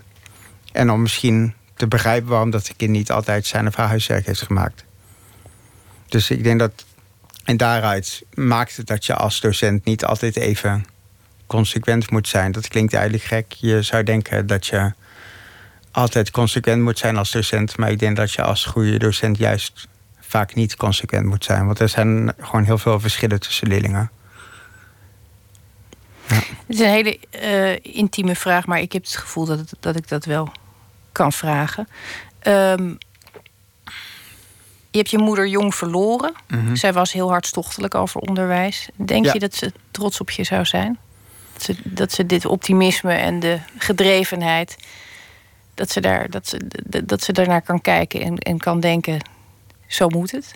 [0.72, 4.42] En om misschien te begrijpen waarom dat kind niet altijd zijn of haar huiswerk heeft
[4.42, 4.84] gemaakt.
[6.08, 6.84] Dus ik denk dat.
[7.44, 10.86] En daaruit maakt het dat je als docent niet altijd even
[11.46, 12.52] consequent moet zijn.
[12.52, 13.52] Dat klinkt eigenlijk gek.
[13.52, 14.92] Je zou denken dat je
[15.90, 17.76] altijd consequent moet zijn als docent.
[17.76, 19.88] Maar ik denk dat je als goede docent juist
[20.20, 21.66] vaak niet consequent moet zijn.
[21.66, 24.10] Want er zijn gewoon heel veel verschillen tussen leerlingen.
[26.26, 30.08] Het is een hele uh, intieme vraag, maar ik heb het gevoel dat, dat ik
[30.08, 30.52] dat wel
[31.14, 31.88] kan vragen.
[32.42, 32.98] Um,
[34.90, 36.32] je hebt je moeder jong verloren.
[36.48, 36.74] Mhm.
[36.74, 38.88] Zij was heel hartstochtelijk over onderwijs.
[38.96, 40.98] Denk je dat ze trots op je zou zijn?
[41.52, 44.76] Dat ze, dat ze dit optimisme en de gedrevenheid...
[45.74, 46.60] dat ze, daar, dat ze,
[47.04, 49.28] dat ze daarnaar kan kijken en, en kan denken...
[49.86, 50.54] zo moet het?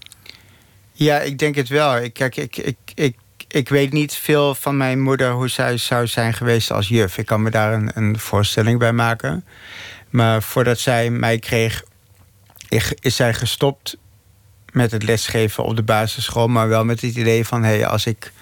[0.92, 1.96] Ja, ik denk het wel.
[1.96, 3.16] Ik, kijk, ik, ik, ik,
[3.48, 5.32] ik weet niet veel van mijn moeder...
[5.32, 7.18] hoe zij zou zijn geweest als juf.
[7.18, 9.44] Ik kan me daar een, een voorstelling bij maken.
[10.10, 11.82] Maar voordat zij mij kreeg,
[13.00, 13.96] is zij gestopt
[14.72, 16.48] met het lesgeven op de basisschool.
[16.48, 18.32] Maar wel met het idee van: hé, hey, als ik.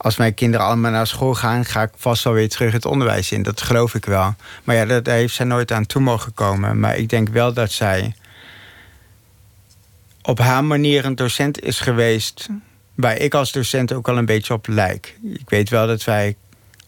[0.00, 3.32] Als mijn kinderen allemaal naar school gaan, ga ik vast wel weer terug het onderwijs
[3.32, 3.42] in.
[3.42, 4.34] Dat geloof ik wel.
[4.64, 6.80] Maar ja, daar heeft zij nooit aan toe mogen komen.
[6.80, 8.14] Maar ik denk wel dat zij
[10.22, 12.48] op haar manier een docent is geweest.
[12.94, 15.16] waar ik als docent ook al een beetje op lijk.
[15.22, 16.36] Ik weet wel dat wij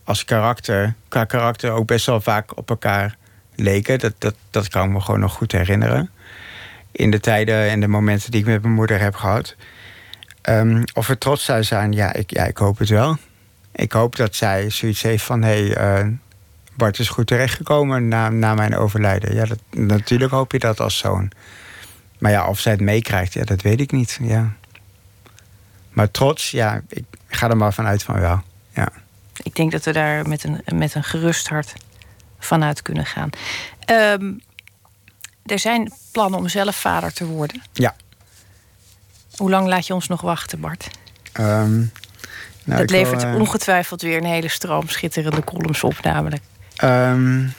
[0.04, 3.16] als karakter, qua karakter ook best wel vaak op elkaar
[3.62, 3.98] leken.
[3.98, 6.10] Dat, dat, dat kan ik me gewoon nog goed herinneren.
[6.92, 9.56] In de tijden en de momenten die ik met mijn moeder heb gehad.
[10.48, 13.16] Um, of we trots zou zijn, ja ik, ja, ik hoop het wel.
[13.72, 15.42] Ik hoop dat zij zoiets heeft van...
[15.42, 16.12] hé, hey, uh,
[16.74, 19.34] Bart is goed terechtgekomen na, na mijn overlijden.
[19.34, 21.30] Ja, dat, natuurlijk hoop je dat als zoon.
[22.18, 24.18] Maar ja, of zij het meekrijgt, ja, dat weet ik niet.
[24.22, 24.52] Ja.
[25.90, 28.42] Maar trots, ja, ik ga er maar vanuit van wel.
[28.74, 28.92] Ja.
[29.42, 31.74] Ik denk dat we daar met een, met een gerust hart
[32.40, 33.30] vanuit kunnen gaan.
[33.84, 34.32] Ehm,
[35.44, 37.62] er zijn plannen om zelf vader te worden.
[37.72, 37.94] Ja.
[39.36, 40.90] Hoe lang laat je ons nog wachten, Bart?
[41.40, 41.92] Um,
[42.64, 46.42] nou, het levert eh, ongetwijfeld weer een hele stroom schitterende columns op, namelijk.
[46.84, 47.52] Um,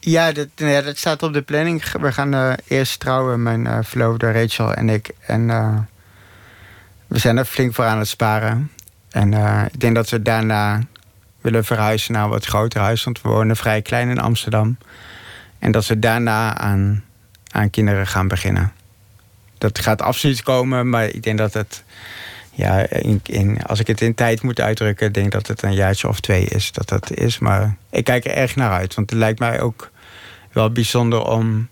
[0.00, 1.92] ja, dat, ja, dat staat op de planning.
[1.92, 5.10] We gaan uh, eerst trouwen, mijn uh, verloofde Rachel en ik.
[5.26, 5.46] En
[7.06, 8.70] we zijn er flink voor aan het sparen.
[9.10, 9.32] En
[9.72, 10.80] ik denk dat we daarna
[11.44, 13.04] willen verhuizen naar een wat groter huis.
[13.04, 14.78] Want we wonen vrij klein in Amsterdam.
[15.58, 17.04] En dat we daarna aan,
[17.50, 18.72] aan kinderen gaan beginnen.
[19.58, 21.84] Dat gaat absoluut komen, maar ik denk dat het...
[22.50, 26.08] Ja, in, in, als ik het in tijd moet uitdrukken, denk dat het een jaartje
[26.08, 26.72] of twee is.
[26.72, 27.38] Dat dat is.
[27.38, 28.94] Maar ik kijk er erg naar uit.
[28.94, 29.90] Want het lijkt mij ook
[30.52, 31.68] wel bijzonder om,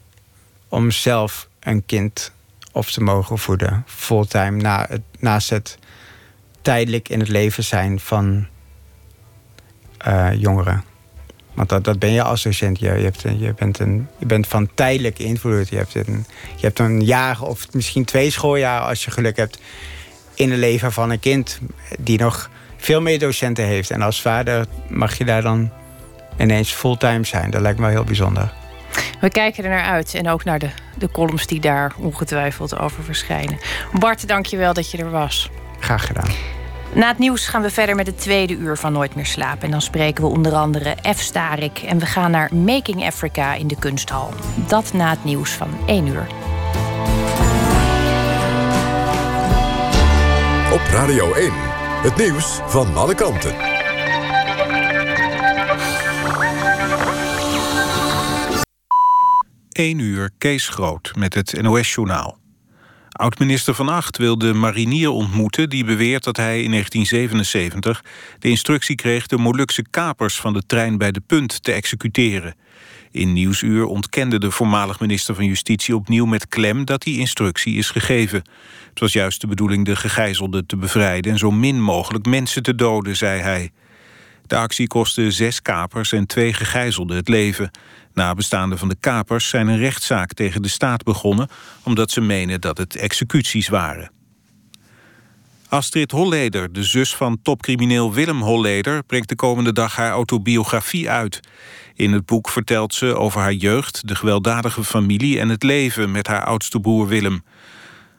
[0.68, 2.32] om zelf een kind
[2.72, 3.84] op te mogen voeden.
[3.86, 5.78] Fulltime, na het, naast het
[6.62, 8.46] tijdelijk in het leven zijn van
[10.06, 10.84] uh, jongeren.
[11.54, 12.78] Want dat, dat ben je als docent.
[12.78, 15.68] Je, je, hebt, je, bent, een, je bent van tijdelijke invloed.
[15.68, 19.58] Je hebt, een, je hebt een jaar of misschien twee schooljaren als je geluk hebt
[20.34, 21.60] in het leven van een kind
[21.98, 23.90] die nog veel meer docenten heeft.
[23.90, 25.70] En als vader mag je daar dan
[26.38, 27.50] ineens fulltime zijn.
[27.50, 28.52] Dat lijkt me heel bijzonder.
[29.20, 33.04] We kijken er naar uit en ook naar de, de columns die daar ongetwijfeld over
[33.04, 33.58] verschijnen.
[33.92, 35.50] Bart, dank je wel dat je er was.
[35.80, 36.30] Graag gedaan.
[36.94, 39.62] Na het nieuws gaan we verder met het tweede uur van Nooit meer slapen.
[39.62, 41.20] En dan spreken we onder andere F.
[41.20, 41.78] Starik.
[41.78, 44.30] En we gaan naar Making Africa in de kunsthal.
[44.68, 46.26] Dat na het nieuws van 1 uur.
[50.72, 51.52] Op Radio 1,
[52.02, 53.54] het nieuws van alle kanten.
[59.72, 62.41] 1 uur Kees Groot met het NOS-journaal.
[63.12, 65.68] Oud-minister Van Acht wil de marinier ontmoeten...
[65.68, 68.04] die beweert dat hij in 1977
[68.38, 69.26] de instructie kreeg...
[69.26, 72.54] de Molukse kapers van de trein bij de Punt te executeren.
[73.10, 76.84] In Nieuwsuur ontkende de voormalig minister van Justitie opnieuw met klem...
[76.84, 78.42] dat die instructie is gegeven.
[78.88, 81.32] Het was juist de bedoeling de gegijzelden te bevrijden...
[81.32, 83.70] en zo min mogelijk mensen te doden, zei hij.
[84.52, 87.70] De actie kostte zes kapers en twee gegijzelden het leven.
[88.14, 91.48] Nabestaanden van de kapers zijn een rechtszaak tegen de staat begonnen...
[91.82, 94.10] omdat ze menen dat het executies waren.
[95.68, 99.02] Astrid Holleder, de zus van topcrimineel Willem Holleder...
[99.02, 101.40] brengt de komende dag haar autobiografie uit.
[101.94, 105.38] In het boek vertelt ze over haar jeugd, de gewelddadige familie...
[105.38, 107.44] en het leven met haar oudste broer Willem.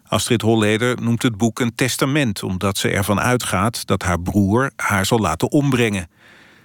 [0.08, 2.44] Astrid Holleder noemt het boek een testament...
[2.44, 6.08] omdat ze ervan uitgaat dat haar broer haar zal laten ombrengen.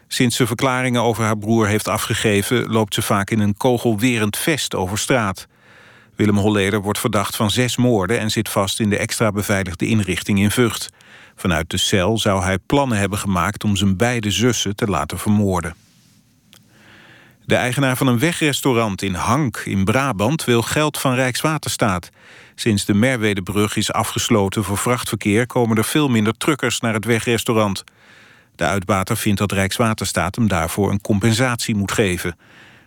[0.09, 2.71] Sinds ze verklaringen over haar broer heeft afgegeven...
[2.71, 5.47] loopt ze vaak in een kogelwerend vest over straat.
[6.17, 8.19] Willem Holleder wordt verdacht van zes moorden...
[8.19, 10.91] en zit vast in de extra beveiligde inrichting in Vught.
[11.37, 13.65] Vanuit de cel zou hij plannen hebben gemaakt...
[13.65, 15.75] om zijn beide zussen te laten vermoorden.
[17.45, 20.45] De eigenaar van een wegrestaurant in Hank in Brabant...
[20.45, 22.11] wil geld van Rijkswaterstaat.
[22.55, 25.47] Sinds de Merwedebrug is afgesloten voor vrachtverkeer...
[25.47, 27.85] komen er veel minder truckers naar het wegrestaurant...
[28.59, 32.37] De uitbater vindt dat Rijkswaterstaat hem daarvoor een compensatie moet geven.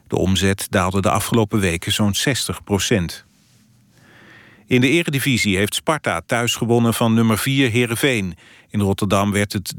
[0.07, 3.25] De omzet daalde de afgelopen weken zo'n 60 procent.
[4.65, 8.35] In de eredivisie heeft Sparta thuis gewonnen van nummer 4 Heerenveen.
[8.69, 9.73] In Rotterdam werd het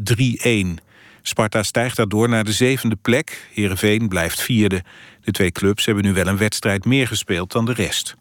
[0.47, 0.85] 3-1.
[1.23, 3.49] Sparta stijgt daardoor naar de zevende plek.
[3.55, 4.83] Heerenveen blijft vierde.
[5.21, 8.17] De twee clubs hebben nu wel een wedstrijd meer gespeeld dan de rest.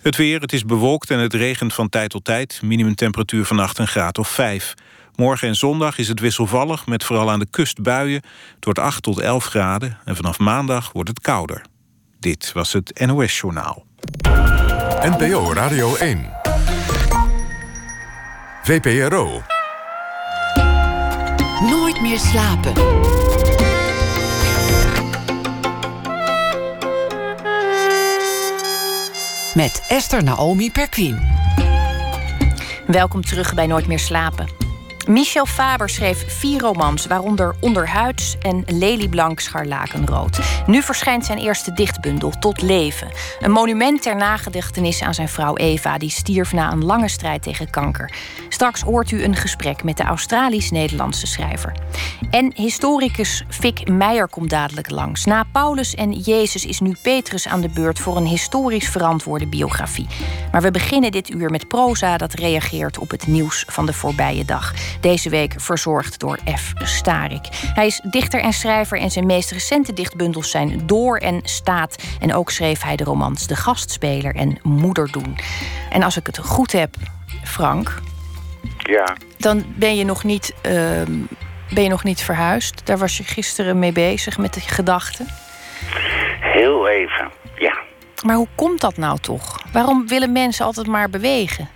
[0.00, 2.60] Het weer, het is bewolkt en het regent van tijd tot tijd.
[2.62, 4.74] Minimumtemperatuur vannacht een graad of 5.
[5.16, 8.22] Morgen en zondag is het wisselvallig met vooral aan de kust buien.
[8.54, 11.64] Het wordt 8 tot 11 graden en vanaf maandag wordt het kouder.
[12.20, 13.86] Dit was het NOS Journaal.
[15.00, 16.30] NPO Radio 1.
[18.62, 19.42] VPRO.
[21.60, 22.72] Nooit meer slapen.
[29.54, 31.20] Met Esther Naomi Perquin.
[32.86, 34.65] Welkom terug bij Nooit meer slapen.
[35.06, 40.38] Michel Faber schreef vier romans, waaronder Onderhuids en Lelieblank Scharlakenrood.
[40.66, 43.08] Nu verschijnt zijn eerste dichtbundel, Tot Leven.
[43.40, 47.70] Een monument ter nagedachtenis aan zijn vrouw Eva, die stierf na een lange strijd tegen
[47.70, 48.12] kanker.
[48.48, 51.72] Straks hoort u een gesprek met de Australisch-Nederlandse schrijver.
[52.30, 55.24] En historicus Fik Meijer komt dadelijk langs.
[55.24, 60.06] Na Paulus en Jezus is nu Petrus aan de beurt voor een historisch verantwoorde biografie.
[60.52, 64.44] Maar we beginnen dit uur met proza dat reageert op het nieuws van de voorbije
[64.44, 64.74] dag.
[65.00, 66.72] Deze week verzorgd door F.
[66.76, 67.48] Starik.
[67.74, 71.96] Hij is dichter en schrijver en zijn meest recente dichtbundels zijn Door en Staat.
[72.20, 75.38] En ook schreef hij de romans De Gastspeler en Moeder doen.
[75.90, 76.94] En als ik het goed heb,
[77.44, 78.00] Frank,
[78.78, 79.16] Ja.
[79.38, 81.12] Dan ben je nog niet, ehm,
[81.74, 82.86] ben je nog niet verhuisd.
[82.86, 85.26] Daar was je gisteren mee bezig met de gedachten.
[86.40, 87.78] Heel even, ja.
[88.24, 89.60] Maar hoe komt dat nou toch?
[89.72, 91.68] Waarom willen mensen altijd maar bewegen?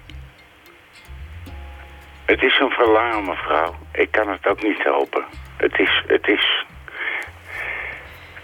[2.31, 3.75] Het is een verlangen, mevrouw.
[3.93, 5.25] Ik kan het ook niet helpen.
[5.57, 6.65] Het is, het is...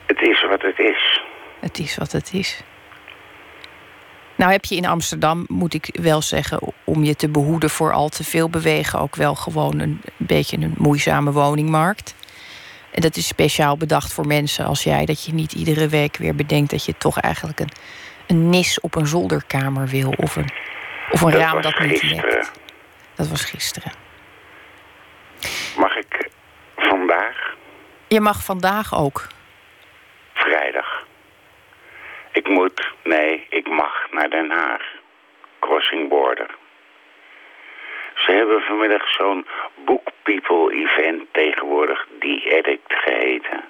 [0.06, 1.22] Het is wat het is.
[1.60, 2.62] Het is wat het is.
[4.36, 8.08] Nou heb je in Amsterdam, moet ik wel zeggen, om je te behoeden voor al
[8.08, 12.14] te veel bewegen, ook wel gewoon een beetje een moeizame woningmarkt.
[12.90, 16.34] En dat is speciaal bedacht voor mensen als jij, dat je niet iedere week weer
[16.34, 17.72] bedenkt dat je toch eigenlijk een,
[18.26, 20.14] een nis op een zolderkamer wil.
[20.16, 20.50] Of een,
[21.10, 22.64] of een Dat raam dat niet lekt.
[23.16, 23.92] Dat was gisteren.
[25.78, 26.28] Mag ik
[26.76, 27.54] vandaag,
[28.08, 29.26] Je mag vandaag ook.
[30.34, 31.04] vrijdag...
[32.32, 34.82] Ik moet, nee, ik mag naar Den Haag.
[35.60, 36.50] Crossing Border.
[38.14, 39.46] Ze hebben vanmiddag zo'n
[39.84, 43.64] Book People event tegenwoordig, die Addict geheten.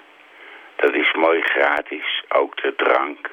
[0.75, 3.29] Dat is mooi gratis, ook de drank.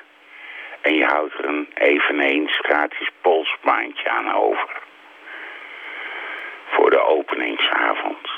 [0.81, 4.83] En je houdt er een eveneens gratis polsmaandje aan over.
[6.75, 8.29] Voor de openingsavond.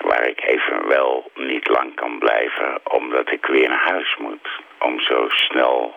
[0.00, 4.48] Waar ik even wel niet lang kan blijven, omdat ik weer naar huis moet.
[4.78, 5.94] Om zo snel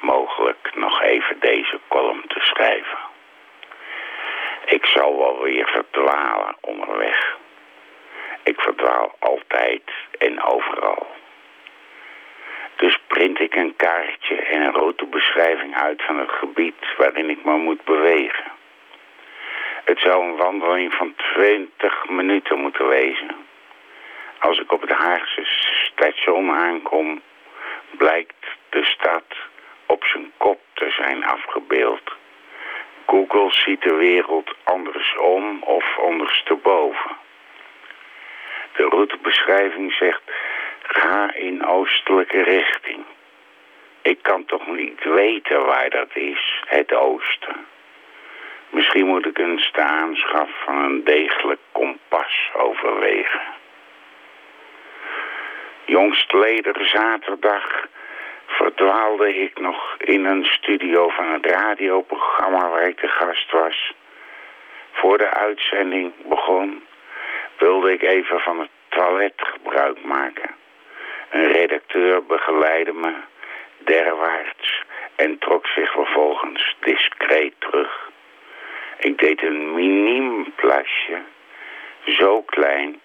[0.00, 2.98] mogelijk nog even deze column te schrijven.
[4.64, 7.36] Ik zal wel weer verdwalen onderweg.
[8.42, 9.82] Ik verdwaal altijd
[10.18, 11.06] en overal.
[12.76, 17.56] Dus print ik een kaartje en een routebeschrijving uit van het gebied waarin ik me
[17.56, 18.58] moet bewegen.
[19.90, 23.36] Het zou een wandeling van 20 minuten moeten wezen.
[24.38, 25.44] Als ik op het Haagse
[25.92, 27.20] station aankom,
[27.90, 29.24] blijkt de stad
[29.86, 32.12] op zijn kop te zijn afgebeeld.
[33.06, 37.16] Google ziet de wereld andersom of ondersteboven.
[38.72, 40.22] De routebeschrijving zegt,
[40.82, 43.04] ga in oostelijke richting.
[44.02, 47.66] Ik kan toch niet weten waar dat is, het oosten.
[48.70, 53.40] Misschien moet ik eens de aanschaf van een degelijk kompas overwegen.
[55.84, 57.86] Jongstleden zaterdag
[58.46, 63.92] verdwaalde ik nog in een studio van het radioprogramma waar ik de gast was.
[64.92, 66.84] Voor de uitzending begon,
[67.58, 70.50] wilde ik even van het toilet gebruik maken.
[71.30, 73.14] Een redacteur begeleidde me
[73.78, 74.82] derwaarts
[75.16, 78.10] en trok zich vervolgens discreet terug.
[79.00, 81.18] Ik deed een miniem plasje,
[82.04, 83.00] zo klein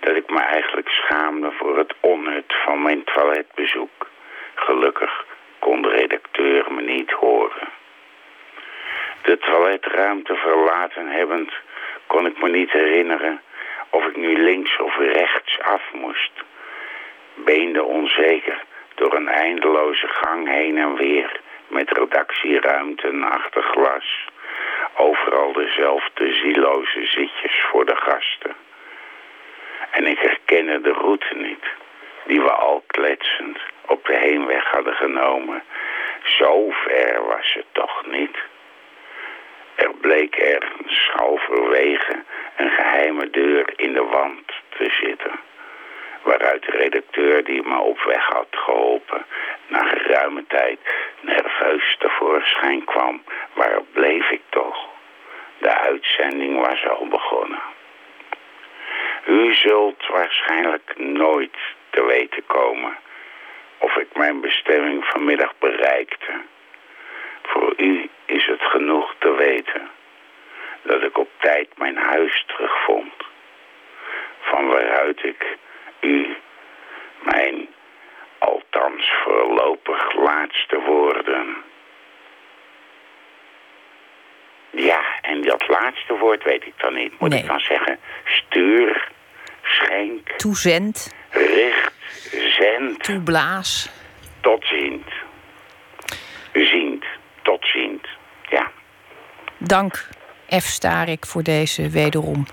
[0.00, 4.08] dat ik me eigenlijk schaamde voor het onnut van mijn toiletbezoek.
[4.54, 5.24] Gelukkig
[5.58, 7.68] kon de redacteur me niet horen.
[9.22, 11.52] De toiletruimte verlaten hebbend
[12.06, 13.40] kon ik me niet herinneren
[13.90, 16.32] of ik nu links of rechts af moest.
[17.34, 18.62] Beende onzeker
[18.94, 24.26] door een eindeloze gang heen en weer met redactieruimten achter glas.
[25.00, 28.56] Overal dezelfde zieloze zitjes voor de gasten.
[29.90, 31.64] En ik herkende de route niet,
[32.26, 35.62] die we al kletsend op de heenweg hadden genomen.
[36.22, 38.36] Zo ver was het toch niet.
[39.74, 42.22] Er bleek ergens halverwege
[42.56, 45.40] een geheime deur in de wand te zitten.
[46.22, 49.26] Waaruit de redacteur die me op weg had geholpen...
[49.66, 50.78] na geruime tijd
[51.20, 53.22] nerveus tevoorschijn kwam.
[53.52, 54.87] Waar bleef ik toch?
[55.58, 57.62] De uitzending was al begonnen.
[59.26, 61.56] U zult waarschijnlijk nooit
[61.90, 62.96] te weten komen
[63.78, 66.32] of ik mijn bestemming vanmiddag bereikte.
[67.42, 69.90] Voor u is het genoeg te weten
[70.82, 73.12] dat ik op tijd mijn huis terugvond.
[74.40, 75.56] Van waaruit ik
[76.00, 76.36] u
[77.22, 77.68] mijn
[78.38, 81.56] althans voorlopig laatste woorden.
[84.70, 87.20] Ja, en dat laatste woord weet ik dan niet.
[87.20, 87.38] Moet Nee.
[87.40, 89.08] ik dan zeggen stuur,
[89.62, 91.92] schenk, Toezend, richt,
[92.58, 93.88] zend, toeblaas.
[94.40, 95.06] tot ziend.
[96.52, 97.04] Ziend,
[97.42, 98.06] tot ziend.
[98.50, 98.70] Ja.
[99.58, 100.08] Dank,
[100.60, 100.64] F.
[100.64, 102.46] Starik, voor deze wederom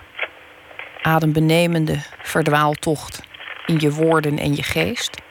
[1.02, 3.22] adembenemende verdwaaltocht
[3.66, 5.22] in je woorden en je geest.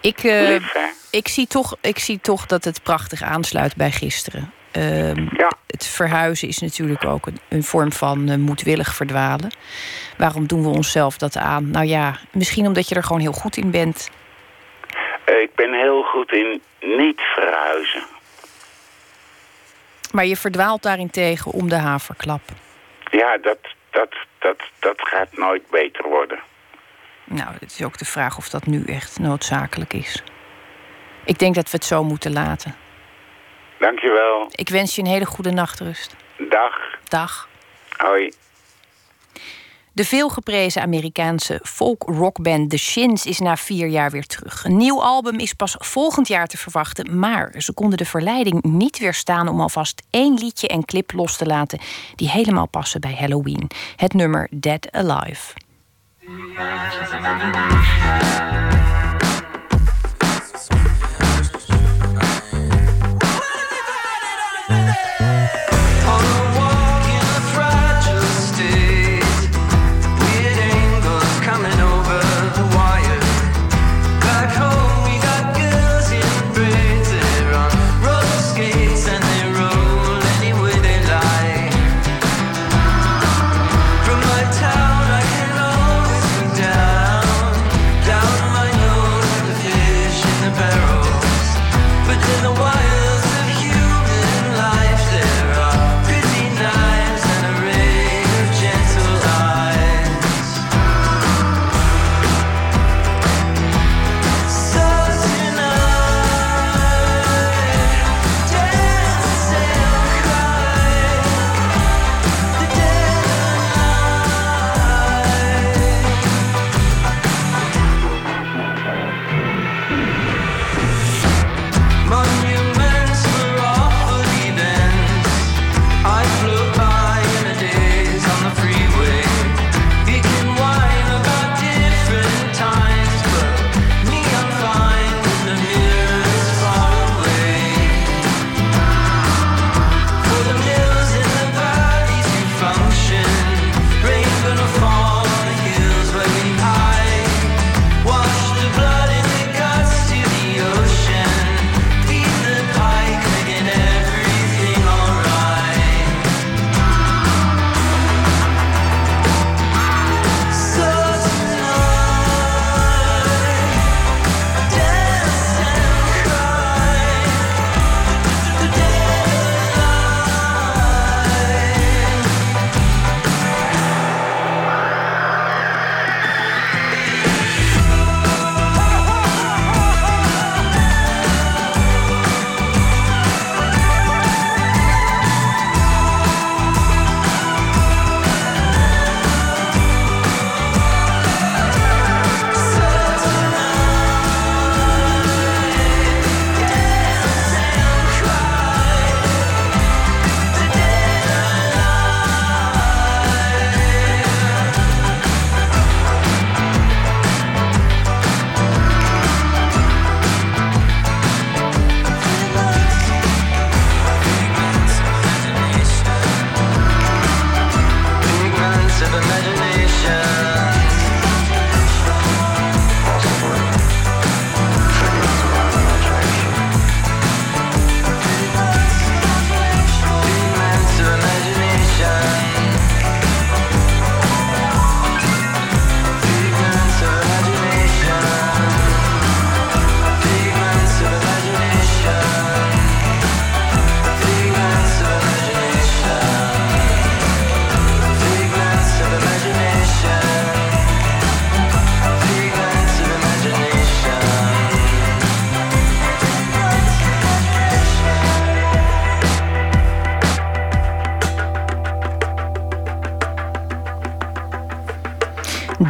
[0.00, 0.74] Ik, eh, Lief,
[1.10, 4.52] ik, zie toch, ik zie toch dat het prachtig aansluit bij gisteren.
[4.76, 5.50] Ehm, Ja.
[5.66, 9.50] Het verhuizen is natuurlijk ook een, een vorm van eh, moedwillig verdwalen.
[10.16, 11.70] Waarom doen we onszelf dat aan?
[11.70, 14.10] Nou ja, misschien omdat je er gewoon heel goed in bent.
[15.24, 18.02] Eh, ik ben heel goed in niet verhuizen.
[20.12, 22.42] Maar je verdwaalt daarentegen om de haverklap.
[23.10, 23.58] Ja, dat,
[23.90, 26.38] dat, dat, dat gaat nooit beter worden.
[27.24, 30.22] Nou, het is ook de vraag of dat nu echt noodzakelijk is.
[31.24, 32.74] Ik denk dat we het zo moeten laten.
[33.78, 34.48] Dankjewel.
[34.50, 36.16] Ik wens je een hele goede nachtrust.
[36.48, 36.72] Dag.
[37.04, 37.48] Dag.
[37.96, 38.32] Hoi.
[39.96, 44.64] De veelgeprezen Amerikaanse folk-rockband The Shins is na vier jaar weer terug.
[44.64, 48.98] Een nieuw album is pas volgend jaar te verwachten, maar ze konden de verleiding niet
[48.98, 51.78] weerstaan om alvast één liedje en clip los te laten
[52.14, 53.70] die helemaal passen bij Halloween.
[53.96, 55.52] Het nummer Dead Alive.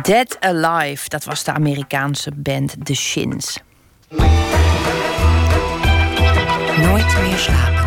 [0.06, 3.58] Dead Alive, dat was de Amerikaanse band The Shins.
[6.80, 7.84] Nooit meer slapen.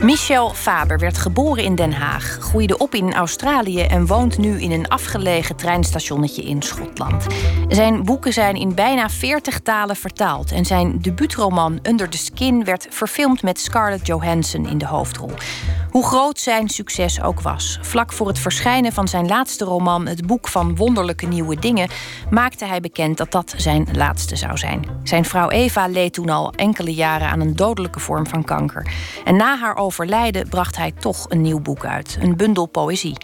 [0.00, 4.70] Michel Faber werd geboren in Den Haag, groeide op in Australië en woont nu in
[4.70, 7.26] een afgelegen treinstationnetje in Schotland.
[7.68, 12.86] Zijn boeken zijn in bijna 40 talen vertaald en zijn debuutroman Under the Skin werd
[12.90, 15.30] verfilmd met Scarlett Johansson in de hoofdrol.
[15.90, 20.26] Hoe groot zijn succes ook was, vlak voor het verschijnen van zijn laatste roman, Het
[20.26, 21.88] Boek van Wonderlijke Nieuwe Dingen,
[22.30, 24.84] maakte hij bekend dat dat zijn laatste zou zijn.
[25.02, 28.92] Zijn vrouw Eva leed toen al enkele jaren aan een dodelijke vorm van kanker.
[29.24, 33.16] En na haar overlijden bracht hij toch een nieuw boek uit, een bundel poëzie.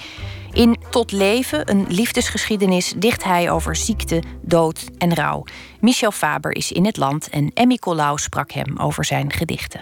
[0.54, 5.44] In Tot Leven, een liefdesgeschiedenis, dicht hij over ziekte, dood en rouw.
[5.80, 9.80] Michel Faber is in het land en Emmy Colau sprak hem over zijn gedichten.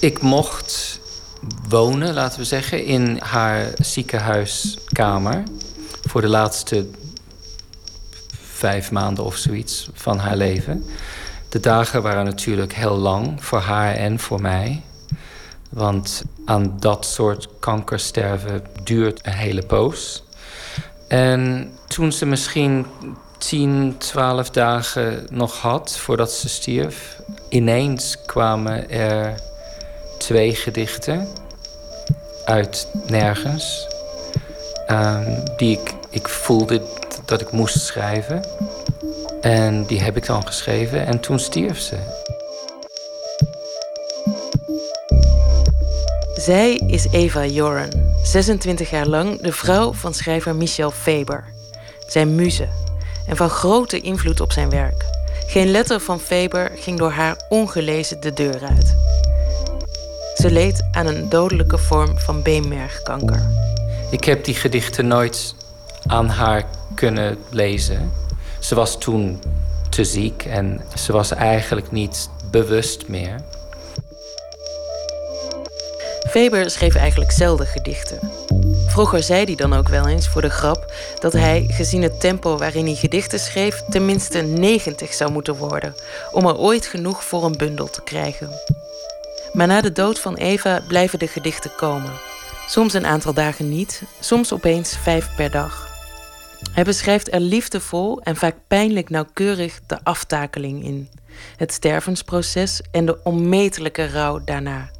[0.00, 1.00] Ik mocht
[1.68, 5.42] wonen, laten we zeggen, in haar ziekenhuiskamer
[6.08, 6.86] voor de laatste
[8.52, 10.84] vijf maanden of zoiets van haar leven.
[11.48, 14.82] De dagen waren natuurlijk heel lang voor haar en voor mij.
[15.68, 20.22] Want aan dat soort kankersterven duurt een hele poos.
[21.08, 22.86] En toen ze misschien
[23.38, 29.34] 10, 12 dagen nog had voordat ze stierf, ineens kwamen er
[30.18, 31.28] twee gedichten
[32.44, 33.86] uit nergens.
[34.90, 36.82] Um, die ik, ik voelde
[37.24, 38.44] dat ik moest schrijven.
[39.40, 41.96] En die heb ik dan geschreven en toen stierf ze.
[46.48, 47.90] Zij is Eva Joren,
[48.22, 51.44] 26 jaar lang de vrouw van schrijver Michel Faber.
[52.06, 52.68] Zijn muze
[53.26, 55.04] en van grote invloed op zijn werk.
[55.46, 58.96] Geen letter van Faber ging door haar ongelezen de deur uit.
[60.34, 63.42] Ze leed aan een dodelijke vorm van beenmergkanker.
[64.10, 65.54] Ik heb die gedichten nooit
[66.06, 68.12] aan haar kunnen lezen.
[68.58, 69.42] Ze was toen
[69.88, 73.40] te ziek en ze was eigenlijk niet bewust meer.
[76.28, 78.18] Faber schreef eigenlijk zelden gedichten.
[78.86, 82.56] Vroeger zei hij dan ook wel eens voor de grap dat hij, gezien het tempo
[82.56, 85.94] waarin hij gedichten schreef, tenminste 90 zou moeten worden
[86.32, 88.50] om er ooit genoeg voor een bundel te krijgen.
[89.52, 92.12] Maar na de dood van Eva blijven de gedichten komen.
[92.66, 95.88] Soms een aantal dagen niet, soms opeens vijf per dag.
[96.72, 101.08] Hij beschrijft er liefdevol en vaak pijnlijk nauwkeurig de aftakeling in,
[101.56, 104.90] het stervensproces en de onmetelijke rouw daarna.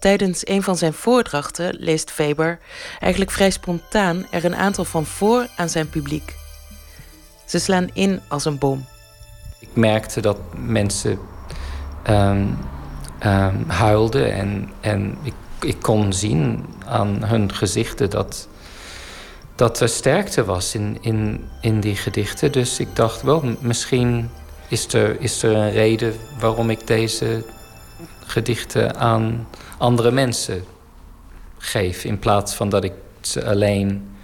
[0.00, 2.58] Tijdens een van zijn voordrachten leest Faber
[2.98, 6.34] eigenlijk vrij spontaan er een aantal van voor aan zijn publiek.
[7.44, 8.84] Ze slaan in als een bom.
[9.58, 11.18] Ik merkte dat mensen
[12.10, 12.58] um,
[13.66, 18.48] huilden en, en ik, ik kon zien aan hun gezichten dat,
[19.54, 22.52] dat er sterkte was in, in, in die gedichten.
[22.52, 24.30] Dus ik dacht wel, misschien
[24.68, 27.44] is er, is er een reden waarom ik deze
[28.26, 29.46] gedichten aan
[29.80, 30.64] andere mensen
[31.58, 32.04] geef.
[32.04, 34.16] In plaats van dat ik ze alleen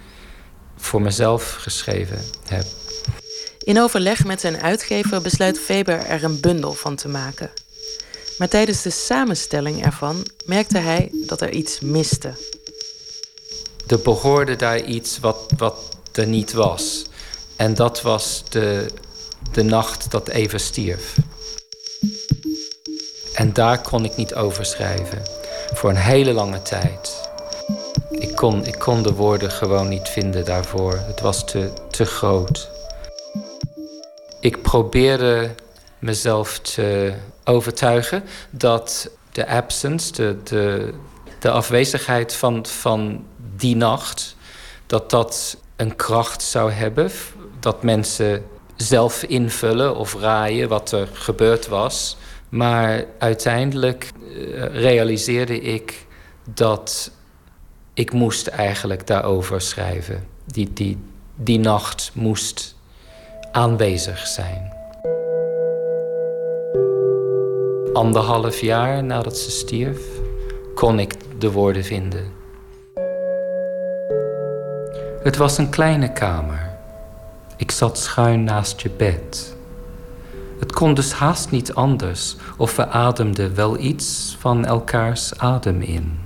[0.77, 2.65] voor mezelf geschreven heb.
[3.63, 7.51] In overleg met zijn uitgever besluit Faber er een bundel van te maken.
[8.37, 12.33] Maar tijdens de samenstelling ervan merkte hij dat er iets miste.
[13.87, 17.05] Er behoorde daar iets wat, wat er niet was.
[17.55, 18.85] En dat was de,
[19.51, 21.15] de nacht dat Eva stierf.
[23.33, 25.36] En daar kon ik niet over schrijven.
[25.73, 27.29] Voor een hele lange tijd.
[28.09, 30.93] Ik kon, ik kon de woorden gewoon niet vinden daarvoor.
[30.93, 32.69] Het was te, te groot.
[34.39, 35.55] Ik probeerde
[35.99, 37.13] mezelf te
[37.43, 40.93] overtuigen dat de absence, de, de,
[41.39, 44.35] de afwezigheid van, van die nacht,
[44.85, 47.11] dat dat een kracht zou hebben.
[47.59, 48.45] Dat mensen
[48.75, 52.17] zelf invullen of raaien wat er gebeurd was.
[52.49, 56.05] Maar uiteindelijk eh, realiseerde ik
[56.53, 57.11] dat
[57.93, 60.27] ik moest eigenlijk daarover schrijven.
[60.45, 60.97] Die, die,
[61.35, 62.75] die nacht moest
[63.51, 64.75] aanwezig zijn.
[67.93, 70.01] Anderhalf jaar nadat ze stierf,
[70.75, 72.35] kon ik de woorden vinden.
[75.23, 76.77] Het was een kleine kamer.
[77.57, 79.56] Ik zat schuin naast je bed.
[80.59, 86.19] Het kon dus haast niet anders of we ademden wel iets van elkaars adem in.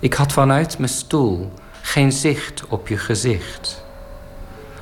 [0.00, 3.84] Ik had vanuit mijn stoel geen zicht op je gezicht,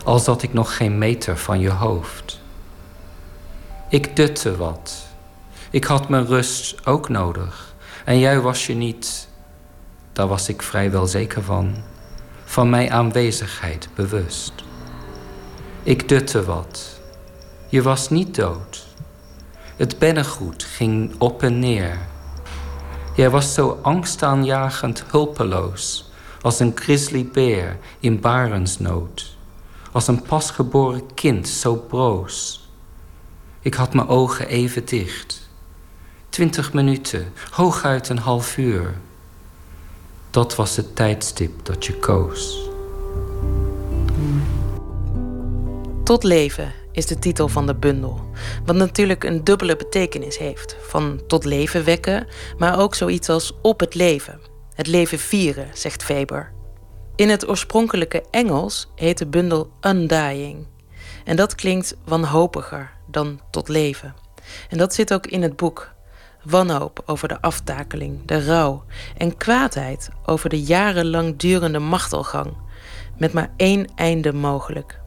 [0.05, 2.41] al zat ik nog geen meter van je hoofd.
[3.89, 5.07] Ik dutte wat.
[5.71, 7.75] Ik had mijn rust ook nodig.
[8.05, 9.29] En jij was je niet,
[10.13, 11.77] daar was ik vrijwel zeker van,
[12.45, 14.53] van mijn aanwezigheid bewust.
[15.83, 17.00] Ik dutte wat.
[17.71, 18.87] Je was niet dood.
[19.77, 21.99] Het bennengoed ging op en neer.
[23.17, 26.11] Jij was zo angstaanjagend hulpeloos
[26.41, 29.37] als een grizzlybeer in barensnood.
[29.93, 32.69] Als een pasgeboren kind zo broos.
[33.61, 35.49] Ik had mijn ogen even dicht.
[36.29, 38.95] Twintig minuten, hooguit een half uur.
[40.31, 42.69] Dat was het tijdstip dat je koos.
[46.05, 48.31] Tot leven is de titel van de bundel.
[48.65, 50.77] Wat natuurlijk een dubbele betekenis heeft.
[50.81, 52.27] Van tot leven wekken,
[52.59, 54.41] maar ook zoiets als op het leven.
[54.75, 56.53] Het leven vieren, zegt Faber.
[57.17, 60.67] In het oorspronkelijke Engels heet de bundel Undying.
[61.25, 64.15] En dat klinkt wanhopiger dan tot leven.
[64.69, 65.93] En dat zit ook in het boek.
[66.45, 68.85] Wanhoop over de aftakeling, de rouw
[69.17, 72.57] en kwaadheid over de jarenlang durende machtelgang,
[73.17, 75.01] met maar één einde mogelijk.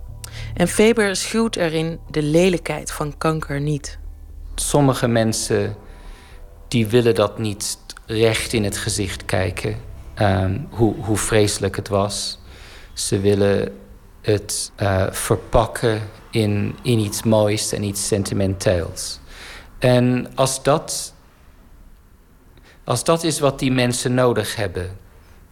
[0.53, 3.97] En Faber schuwt erin de lelijkheid van kanker niet.
[4.55, 5.75] Sommige mensen
[6.67, 9.75] die willen dat niet recht in het gezicht kijken,
[10.13, 12.39] ehm, hoe, hoe vreselijk het was.
[12.93, 13.77] Ze willen
[14.21, 19.19] het uh, verpakken in, in iets moois en iets sentimenteels.
[19.79, 21.13] En als dat,
[22.83, 24.97] als dat is wat die mensen nodig hebben,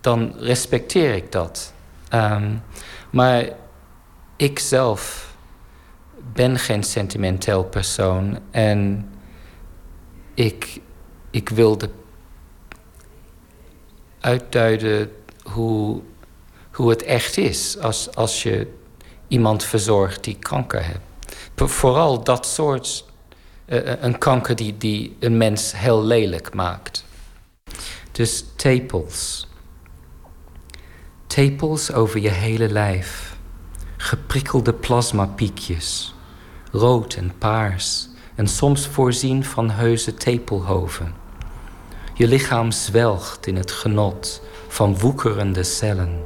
[0.01, 1.73] dan respecteer ik dat.
[2.13, 2.63] Um,
[3.09, 3.49] maar
[4.41, 5.33] ik zelf
[6.33, 9.09] ben geen sentimenteel persoon en
[10.33, 10.81] ik,
[11.31, 11.89] ik wilde
[14.19, 15.11] uitduiden
[15.43, 16.01] hoe,
[16.71, 18.73] hoe het echt is als, als je
[19.27, 20.99] iemand verzorgt die kanker heeft.
[21.55, 23.05] Vooral dat soort,
[23.65, 27.05] uh, een kanker die, die een mens heel lelijk maakt.
[28.11, 29.47] Dus tepels.
[31.27, 33.30] Tepels over je hele lijf.
[34.01, 36.13] Geprikkelde plasmapiekjes.
[36.71, 38.07] Rood en paars.
[38.35, 41.13] En soms voorzien van heuse tepelhoven.
[42.13, 46.23] Je lichaam zwelgt in het genot van woekerende cellen.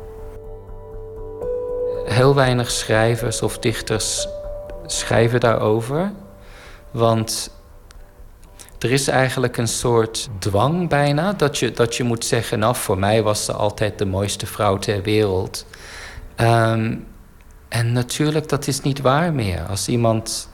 [2.06, 4.28] Heel weinig schrijvers of dichters
[4.86, 6.12] schrijven daarover.
[6.92, 7.52] Want
[8.80, 12.98] er is eigenlijk een soort dwang bijna dat je, dat je moet zeggen: Nou, voor
[13.00, 15.66] mij was ze altijd de mooiste vrouw ter wereld.
[16.36, 16.96] Ehm,
[17.76, 19.62] en natuurlijk, dat is niet waar meer.
[19.70, 20.50] Als iemand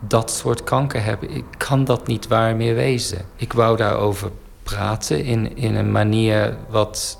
[0.00, 1.18] dat soort kanker heeft,
[1.56, 3.24] kan dat niet waar meer wezen.
[3.36, 4.30] Ik wou daarover
[4.62, 7.18] praten in, in een manier wat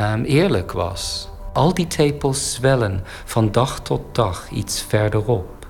[0.00, 1.28] um, eerlijk was.
[1.52, 5.66] Al die tepels zwellen van dag tot dag iets verderop.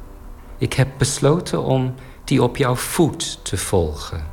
[0.59, 1.95] Ik heb besloten om
[2.25, 4.25] die op jouw voet te volgen.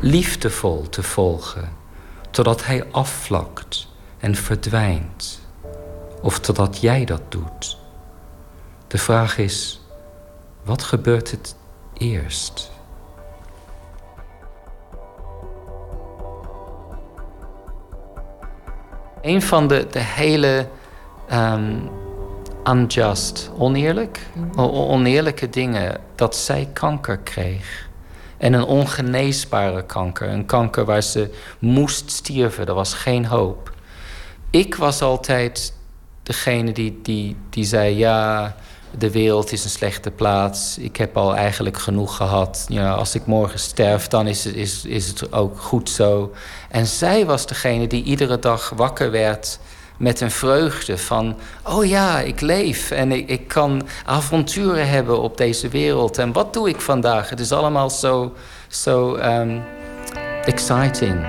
[0.00, 1.68] Liefdevol te volgen,
[2.30, 3.88] totdat hij afvlakt
[4.18, 5.40] en verdwijnt.
[6.22, 7.77] Of totdat jij dat doet.
[8.88, 9.80] De vraag is,
[10.64, 11.56] wat gebeurt het
[11.92, 12.70] eerst?
[19.22, 20.68] Een van de, de hele
[21.32, 21.90] um,
[22.64, 24.60] unjust, oneerlijk, mhm.
[24.70, 27.88] oneerlijke dingen, dat zij kanker kreeg.
[28.36, 30.28] En een ongeneesbare kanker.
[30.28, 32.66] Een kanker waar ze moest stierven.
[32.66, 33.72] Er was geen hoop.
[34.50, 35.72] Ik was altijd
[36.22, 38.54] degene die, die, die zei: Ja,
[38.98, 40.78] de wereld is een slechte plaats.
[40.78, 42.64] Ik heb al eigenlijk genoeg gehad.
[42.68, 46.32] Ja, als ik morgen sterf, dan is het, is, is het ook goed zo.
[46.68, 49.58] En zij was degene die iedere dag wakker werd
[49.96, 51.36] met een vreugde van...
[51.62, 56.18] oh ja, ik leef en ik, ik kan avonturen hebben op deze wereld.
[56.18, 57.30] En wat doe ik vandaag?
[57.30, 58.32] Het is allemaal zo,
[58.68, 59.62] zo um,
[60.44, 61.26] exciting.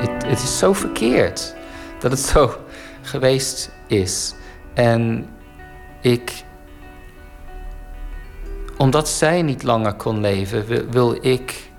[0.00, 1.54] Het, het is zo verkeerd
[2.00, 2.56] dat het zo
[3.02, 4.34] geweest is.
[4.74, 5.28] En
[6.00, 6.44] ik,
[8.76, 11.70] omdat zij niet langer kon leven, wil, ik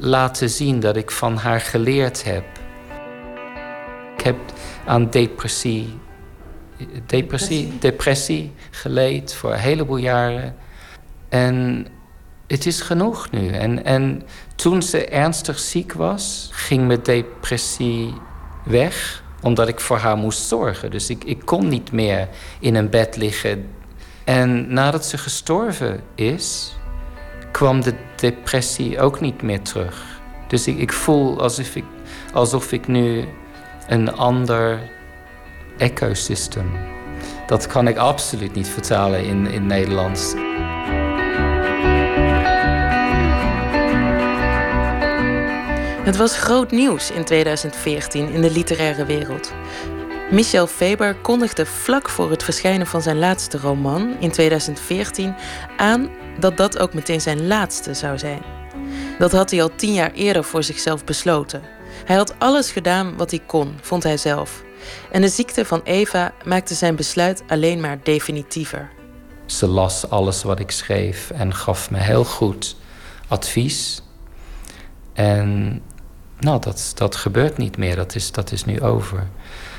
[0.00, 2.44] laten zien dat ik van haar geleerd heb.
[4.16, 4.36] Ik heb
[4.86, 5.98] aan depressie,
[7.06, 10.56] depressie, depressie geleid voor een heleboel jaren.
[11.28, 11.86] En
[12.46, 13.48] het is genoeg nu.
[13.48, 14.22] En, en
[14.54, 18.14] toen ze ernstig ziek was, ging mijn depressie
[18.64, 20.90] weg omdat ik voor haar moest zorgen.
[20.90, 22.28] Dus ik, ik kon niet meer
[22.60, 23.66] in een bed liggen.
[24.24, 26.76] En nadat ze gestorven is,
[27.52, 30.20] kwam de depressie ook niet meer terug.
[30.48, 31.84] Dus ik, ik voel alsof ik,
[32.32, 33.24] alsof ik nu
[33.88, 34.78] een ander
[35.78, 36.70] ecosysteem.
[37.46, 40.34] Dat kan ik absoluut niet vertalen in, in Nederlands.
[46.06, 49.52] Het was groot nieuws in 2014 in de literaire wereld.
[50.30, 55.34] Michel Faber kondigde vlak voor het verschijnen van zijn laatste roman in 2014
[55.76, 58.42] aan dat dat ook meteen zijn laatste zou zijn.
[59.18, 61.62] Dat had hij al tien jaar eerder voor zichzelf besloten.
[62.04, 64.62] Hij had alles gedaan wat hij kon, vond hij zelf.
[65.10, 68.90] En de ziekte van Eva maakte zijn besluit alleen maar definitiever.
[69.46, 72.76] Ze las alles wat ik schreef en gaf me heel goed
[73.28, 74.02] advies.
[75.12, 75.82] En
[76.38, 77.96] nou, dat, dat gebeurt niet meer.
[77.96, 79.26] Dat is, dat is nu over.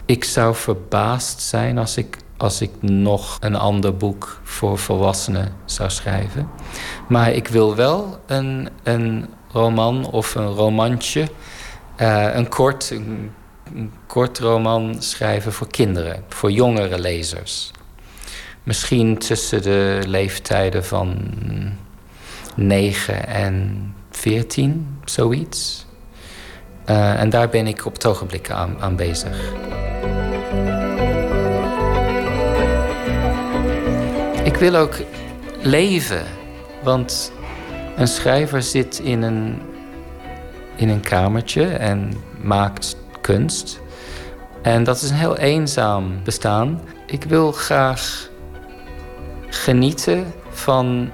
[0.06, 5.90] Ik zou verbaasd zijn als ik, als ik nog een ander boek voor volwassenen zou
[5.90, 6.50] schrijven.
[7.08, 11.30] Maar ik wil wel een, een roman of een romantje,
[12.02, 13.32] uh, een, kort, een,
[13.76, 17.72] een kort roman schrijven voor kinderen, voor jongere lezers.
[18.64, 21.32] Misschien tussen de leeftijden van
[22.56, 25.87] 9 en 14, zoiets.
[26.90, 29.54] Uh, en daar ben ik op het ogenblik aan, aan bezig.
[34.44, 34.96] Ik wil ook
[35.62, 36.24] leven,
[36.84, 37.32] want
[37.96, 39.62] een schrijver zit in een,
[40.76, 43.80] in een kamertje en maakt kunst.
[44.62, 46.82] En dat is een heel eenzaam bestaan.
[47.06, 48.30] Ik wil graag
[49.50, 51.12] genieten van,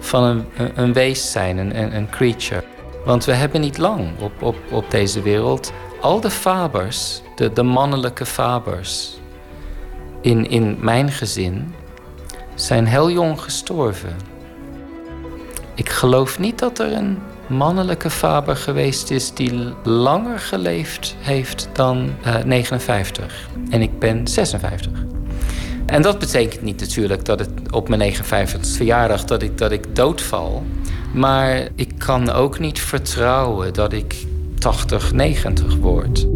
[0.00, 2.71] van een, een wees zijn, een, een creature.
[3.04, 5.72] Want we hebben niet lang op, op, op deze wereld.
[6.00, 9.18] Al de fabers, de, de mannelijke fabers
[10.20, 11.74] in, in mijn gezin,
[12.54, 14.16] zijn heel jong gestorven.
[15.74, 22.12] Ik geloof niet dat er een mannelijke faber geweest is die langer geleefd heeft dan
[22.26, 23.48] uh, eh, 59.
[23.70, 24.92] En ik ben 56.
[25.86, 29.96] En dat betekent niet natuurlijk dat het op mijn 59e verjaardag dat ik, dat ik
[29.96, 30.62] doodval.
[31.14, 34.26] Maar ik kan ook niet vertrouwen dat ik
[34.58, 36.26] 80, 90 word.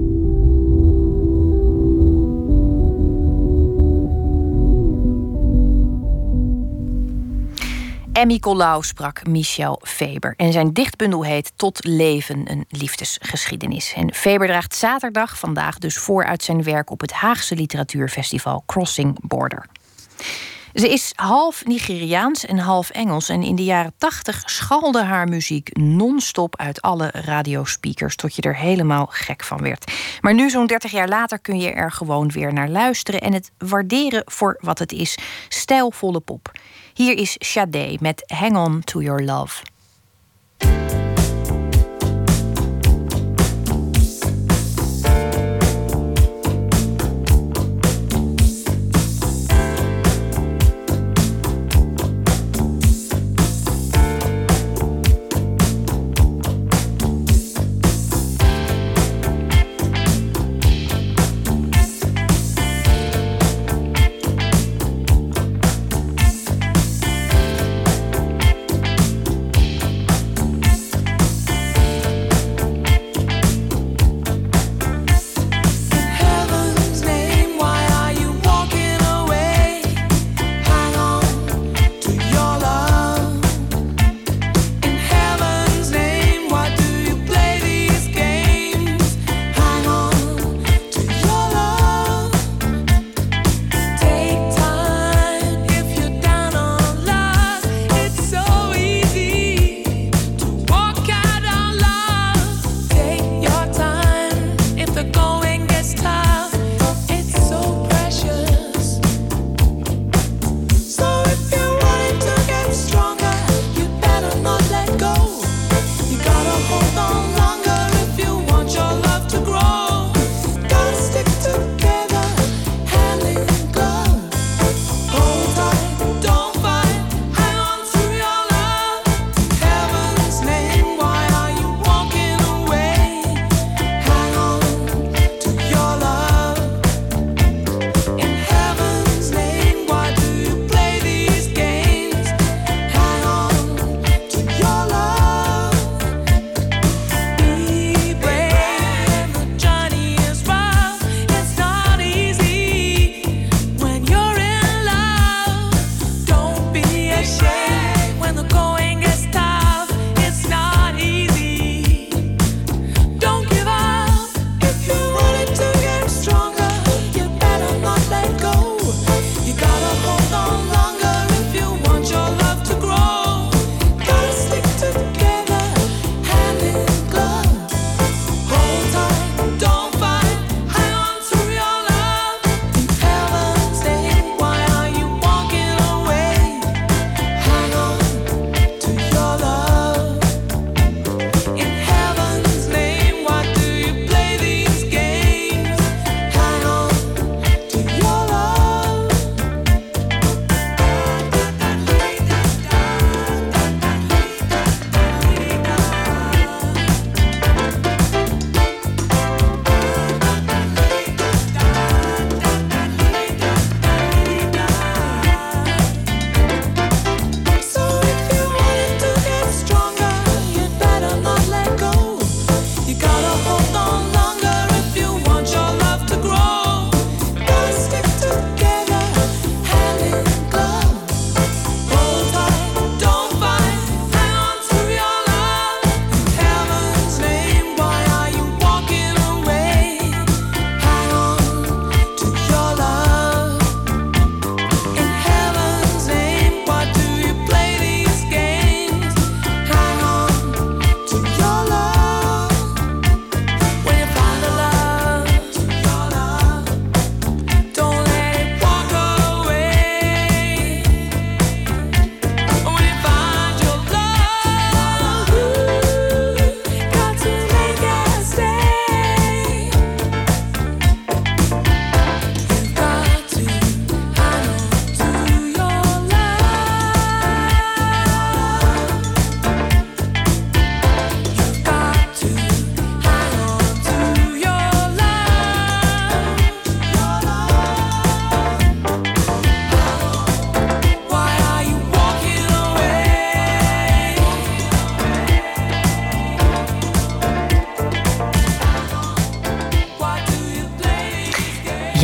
[8.17, 10.35] Emmy Collau sprak Michel Faber.
[10.37, 13.93] En zijn dichtbundel heet Tot leven, een liefdesgeschiedenis.
[13.97, 19.19] En Faber draagt zaterdag vandaag dus voor uit zijn werk op het Haagse literatuurfestival Crossing
[19.23, 19.67] Border.
[20.77, 23.29] Ze is half Nigeriaans en half Engels.
[23.29, 28.17] En in de jaren tachtig schalde haar muziek non-stop uit alle radiospeakers.
[28.17, 29.93] Tot je er helemaal gek van werd.
[30.21, 33.21] Maar nu, zo'n 30 jaar later, kun je er gewoon weer naar luisteren.
[33.21, 35.19] En het waarderen voor wat het is:
[35.49, 36.53] stijlvolle pop.
[36.95, 39.63] Hier is Sade met Hang On To Your Love.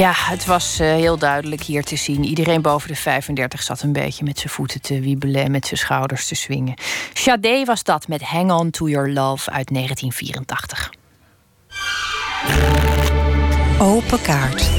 [0.03, 2.25] Ja, het was uh, heel duidelijk hier te zien.
[2.25, 5.79] Iedereen boven de 35 zat een beetje met zijn voeten te wiebelen en met zijn
[5.79, 6.75] schouders te swingen.
[7.13, 10.93] Sade was dat met Hang On to Your Love uit 1984.
[13.79, 14.72] Open kaart.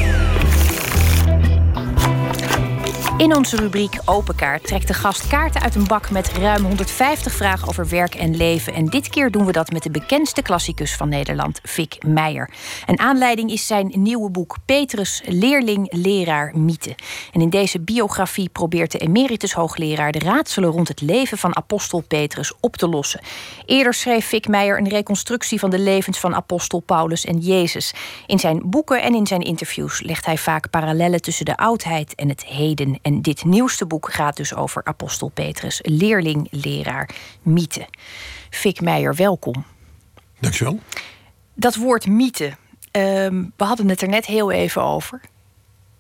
[3.18, 7.34] In onze rubriek Open Kaart trekt de gast kaarten uit een bak met ruim 150
[7.34, 8.74] vragen over werk en leven.
[8.74, 12.50] En dit keer doen we dat met de bekendste klassicus van Nederland, Vic Meijer.
[12.86, 16.96] Een aanleiding is zijn nieuwe boek Petrus, leerling, leraar, mythe.
[17.32, 22.04] En in deze biografie probeert de emeritus hoogleraar de raadselen rond het leven van apostel
[22.08, 23.22] Petrus op te lossen.
[23.66, 27.94] Eerder schreef Vic Meijer een reconstructie van de levens van apostel Paulus en Jezus.
[28.28, 32.30] In zijn boeken en in zijn interviews legt hij vaak parallellen tussen de oudheid en
[32.30, 37.10] het heden en dit nieuwste boek gaat dus over apostel Petrus, leerling, leraar,
[37.42, 37.88] mythe.
[38.50, 39.66] Fik Meijer, welkom.
[40.40, 40.80] Dankjewel.
[41.54, 42.54] Dat woord mythe,
[42.92, 45.22] ehm, we hadden het er net heel even over.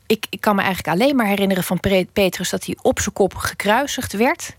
[0.07, 1.79] Ik, ik kan me eigenlijk alleen maar herinneren van
[2.13, 4.53] Petrus dat hij op zijn kop gekruisigd werd.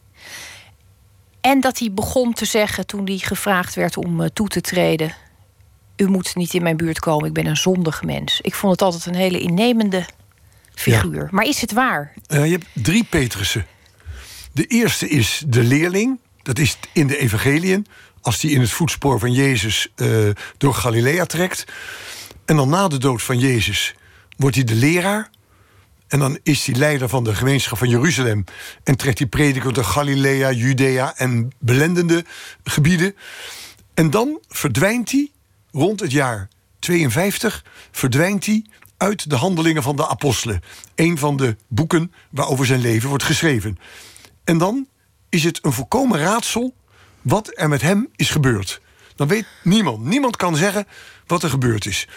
[1.41, 5.15] En dat hij begon te zeggen toen hij gevraagd werd om uh, toe te treden:
[5.97, 8.41] U moet niet in mijn buurt komen, ik ben een zondig mens.
[8.41, 10.07] Ik vond het altijd een hele innemende
[10.75, 11.29] figuur.
[11.31, 12.13] Maar is het waar?
[12.29, 13.67] Uh, je hebt drie Petrussen.
[14.53, 16.21] De eerste is de leerling.
[16.43, 17.87] Dat is in de evangeliën.
[18.21, 21.65] Als die in het voetspoor van Jezus uh, door Galilea trekt.
[22.45, 23.95] En dan na de dood van Jezus
[24.37, 25.31] wordt hij de leraar.
[26.09, 28.45] En dan is hij leider van de gemeenschap van Jeruzalem.
[28.85, 32.25] En trekt hij prediker door Galilea, Judea en belendende
[32.65, 33.15] gebieden.
[33.95, 35.31] En dan verdwijnt hij
[35.73, 36.49] rond het jaar
[36.79, 38.65] 52 verdwijnt hij
[38.97, 40.63] uit de handelingen van de apostelen.
[40.95, 43.79] Een van de boeken waarover zijn leven wordt geschreven.
[44.45, 44.89] En dan
[45.29, 46.75] is het een volkomen raadsel
[47.23, 48.81] wat er met hem is gebeurd.
[49.17, 50.05] Dan weet niemand.
[50.05, 50.87] Niemand kan zeggen
[51.27, 52.09] wat er gebeurd is.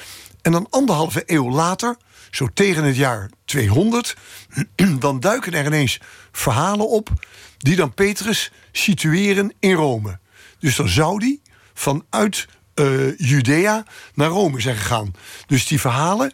[0.41, 1.97] En dan anderhalve eeuw later,
[2.31, 4.15] zo tegen het jaar 200,
[4.99, 5.99] dan duiken er ineens
[6.31, 7.09] verhalen op
[7.57, 10.19] die dan Petrus situeren in Rome.
[10.59, 11.41] Dus dan zou die
[11.73, 15.11] vanuit uh, Judea naar Rome zijn gegaan.
[15.47, 16.33] Dus die verhalen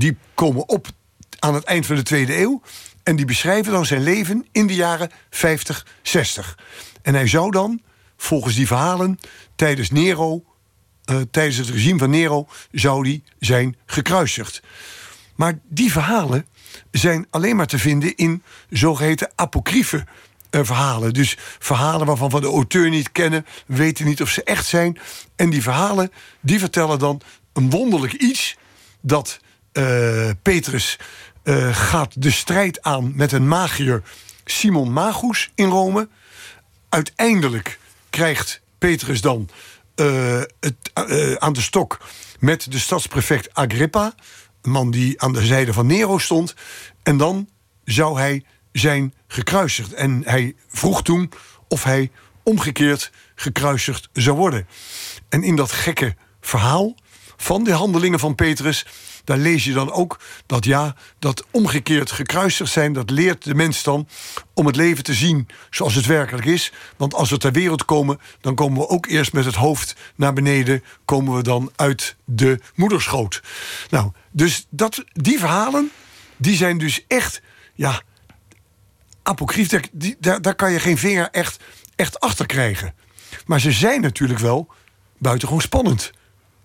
[0.00, 0.86] die komen op
[1.38, 2.62] aan het eind van de tweede eeuw.
[3.02, 6.58] En die beschrijven dan zijn leven in de jaren 50, 60.
[7.02, 7.80] En hij zou dan,
[8.16, 9.18] volgens die verhalen,
[9.56, 10.44] tijdens Nero,
[11.10, 14.62] uh, tijdens het regime van Nero, zou die zijn gekruisigd.
[15.34, 16.46] Maar die verhalen
[16.90, 20.06] zijn alleen maar te vinden in zogeheten apocryfe
[20.50, 21.12] uh, verhalen.
[21.12, 24.98] Dus verhalen waarvan we de auteur niet kennen, weten niet of ze echt zijn.
[25.36, 27.20] En die verhalen, die vertellen dan
[27.52, 28.56] een wonderlijk iets
[29.00, 29.40] dat
[30.42, 30.98] Petrus
[31.44, 34.02] uh, gaat de strijd aan met een magier
[34.44, 36.08] Simon Magus in Rome.
[36.88, 37.78] Uiteindelijk
[38.10, 39.48] krijgt Petrus dan
[39.96, 40.90] uh, het
[41.38, 42.00] aan de stok
[42.38, 44.14] met de stadsprefect Agrippa,
[44.62, 46.54] een man die aan de zijde van Nero stond.
[47.02, 47.48] En dan
[47.84, 49.92] zou hij zijn gekruisigd.
[49.92, 51.32] En hij vroeg toen
[51.68, 52.10] of hij
[52.42, 54.66] omgekeerd gekruisigd zou worden.
[55.28, 56.94] En in dat gekke verhaal
[57.36, 58.86] van de handelingen van Petrus
[59.24, 63.82] daar lees je dan ook dat ja, dat omgekeerd gekruisigd zijn, dat leert de mens
[63.82, 64.08] dan
[64.54, 66.72] om het leven te zien zoals het werkelijk is.
[66.96, 70.32] Want als we ter wereld komen, dan komen we ook eerst met het hoofd naar
[70.32, 73.42] beneden, komen we dan uit de moederschoot.
[73.90, 75.90] Nou, dus dat, die verhalen,
[76.36, 77.42] die zijn dus echt,
[77.74, 78.02] ja,
[79.22, 79.68] apocryf,
[80.18, 81.62] daar, daar kan je geen vinger echt,
[81.96, 82.94] echt achter krijgen.
[83.46, 84.68] Maar ze zijn natuurlijk wel
[85.18, 86.10] buitengewoon spannend.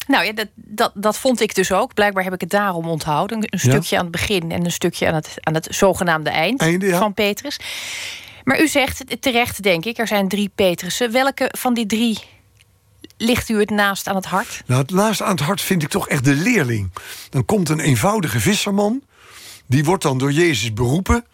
[0.07, 1.93] Nou ja, dat, dat, dat vond ik dus ook.
[1.93, 3.37] Blijkbaar heb ik het daarom onthouden.
[3.41, 7.13] Een, stukje aan het begin en een stukje aan het, aan het zogenaamde eind van
[7.13, 7.59] Petrus.
[8.43, 11.11] Maar u zegt terecht, denk ik, er zijn drie Petrussen.
[11.11, 12.19] Welke van die drie
[13.17, 14.63] ligt u het naast aan het hart?
[14.65, 16.91] Nou, het naast aan het hart vind ik toch echt de leerling.
[17.29, 19.03] Dan komt een eenvoudige visserman.
[19.65, 21.25] Die wordt dan door Jezus beroepen.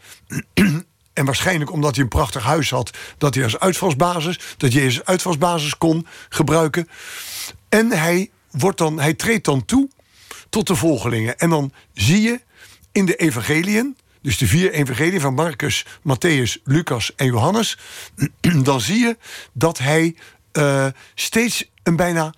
[1.13, 5.77] En waarschijnlijk omdat hij een prachtig huis had, dat hij als uitvalsbasis, dat Jezus uitvalsbasis
[5.77, 6.87] kon gebruiken.
[7.69, 9.89] En hij wordt dan, hij treedt dan toe
[10.49, 11.39] tot de volgelingen.
[11.39, 12.41] En dan zie je
[12.91, 17.77] in de evangeliën, dus de vier evangeliën van Marcus, Matthäus, Lucas en Johannes,
[18.63, 19.17] dan zie je
[19.53, 20.15] dat hij
[20.53, 22.33] uh, steeds een bijna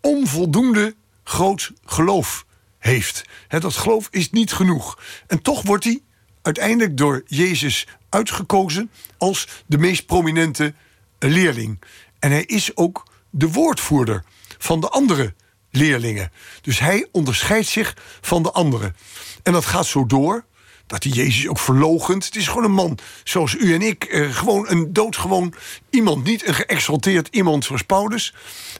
[0.00, 0.94] onvoldoende
[1.24, 2.46] groot geloof
[2.78, 3.24] heeft.
[3.48, 4.98] dat geloof is niet genoeg.
[5.26, 6.02] En toch wordt hij
[6.42, 10.74] uiteindelijk door Jezus uitgekozen als de meest prominente
[11.18, 11.82] leerling.
[12.18, 14.24] En hij is ook de woordvoerder
[14.58, 15.34] van de andere
[15.70, 16.32] leerlingen.
[16.60, 18.96] Dus hij onderscheidt zich van de anderen.
[19.42, 20.44] En dat gaat zo door
[20.88, 22.24] dat hij Jezus ook verlogent.
[22.24, 24.04] Het is gewoon een man zoals u en ik.
[24.04, 25.54] Eh, gewoon een doodgewoon
[25.90, 26.24] iemand.
[26.24, 28.34] Niet een geëxalteerd iemand zoals Paulus.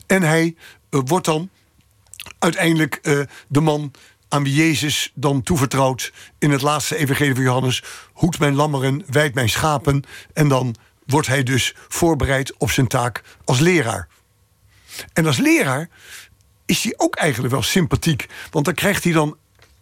[0.06, 0.56] En hij
[0.90, 1.50] eh, wordt dan
[2.38, 3.92] uiteindelijk eh, de man
[4.28, 7.82] aan wie Jezus dan toevertrouwt in het laatste evangelie van Johannes:
[8.12, 10.02] hoed mijn lammeren, wijd mijn schapen.
[10.32, 10.74] En dan
[11.06, 14.08] wordt hij dus voorbereid op zijn taak als leraar.
[15.12, 15.88] En als leraar
[16.68, 19.36] is hij ook eigenlijk wel sympathiek, want dan krijgt hij dan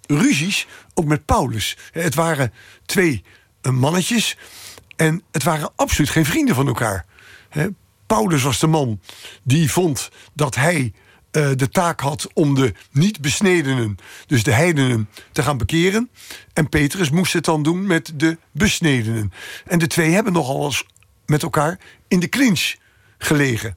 [0.07, 1.76] ruzies ook met Paulus.
[1.93, 2.53] Het waren
[2.84, 3.24] twee
[3.61, 4.37] eh, mannetjes
[4.97, 7.05] en het waren absoluut geen vrienden van elkaar.
[8.07, 9.01] Paulus was de man
[9.43, 10.93] die vond dat hij
[11.30, 16.11] eh, de taak had om de niet-besnedenen, dus de heidenen, te gaan bekeren.
[16.53, 19.32] En Petrus moest het dan doen met de besnedenen.
[19.66, 20.84] En de twee hebben nogal eens
[21.26, 21.78] met elkaar
[22.09, 22.74] in de clinch
[23.18, 23.76] gelegen.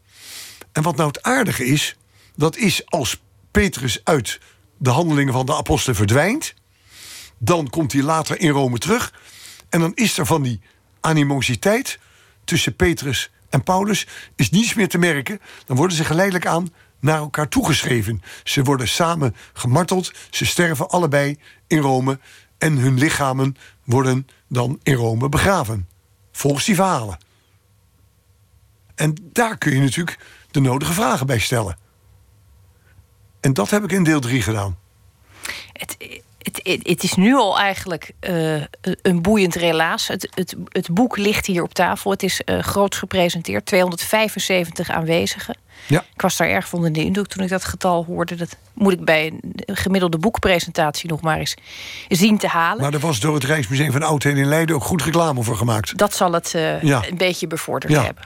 [0.72, 1.96] En wat nou het aardige is,
[2.40, 3.22] dat is als
[3.52, 4.40] Petrus uit
[4.78, 6.54] de handelingen van de apostelen verdwijnt,
[7.38, 9.14] dan komt hij later in Rome terug.
[9.70, 10.62] En dan is er van die
[11.00, 12.00] animositeit
[12.44, 15.40] tussen Petrus en Paulus is niets meer te merken.
[15.66, 18.22] Dan worden ze geleidelijk aan naar elkaar toegeschreven.
[18.44, 21.38] Ze worden samen gemarteld, ze sterven allebei
[21.68, 22.20] in Rome
[22.58, 25.88] en hun lichamen worden dan in Rome begraven.
[26.32, 27.18] Volgens die verhalen.
[28.96, 30.20] En daar kun je natuurlijk
[30.52, 31.88] de nodige vragen bij stellen.
[33.40, 34.78] En dat heb ik in deel 3 gedaan.
[35.74, 35.98] Het,
[36.38, 38.64] het, het, is nu al eigenlijk uh,
[39.02, 40.08] een boeiend relaas.
[40.08, 42.12] Het, het, het, boek ligt hier op tafel.
[42.12, 43.66] Het is uh, groots gepresenteerd.
[43.66, 45.58] 275 aanwezigen.
[45.88, 46.06] Ja.
[46.14, 48.36] Ik was daar erg van de indruk toen ik dat getal hoorde.
[48.36, 49.34] Dat moet ik bij
[49.66, 51.56] een gemiddelde boekpresentatie nog maar eens
[52.08, 52.82] zien te halen.
[52.82, 55.98] Maar er was door het Rijksmuseum van Oudheden in Leiden ook goed reclame voor gemaakt.
[55.98, 57.04] Dat zal het uh, ja.
[57.10, 58.04] een beetje bevorderd ja.
[58.04, 58.26] hebben.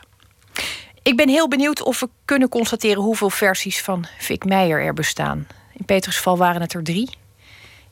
[1.04, 5.48] Ik ben heel benieuwd of we kunnen constateren hoeveel versies van Vic Meijer er bestaan.
[5.74, 7.10] In Petrus geval waren het er drie.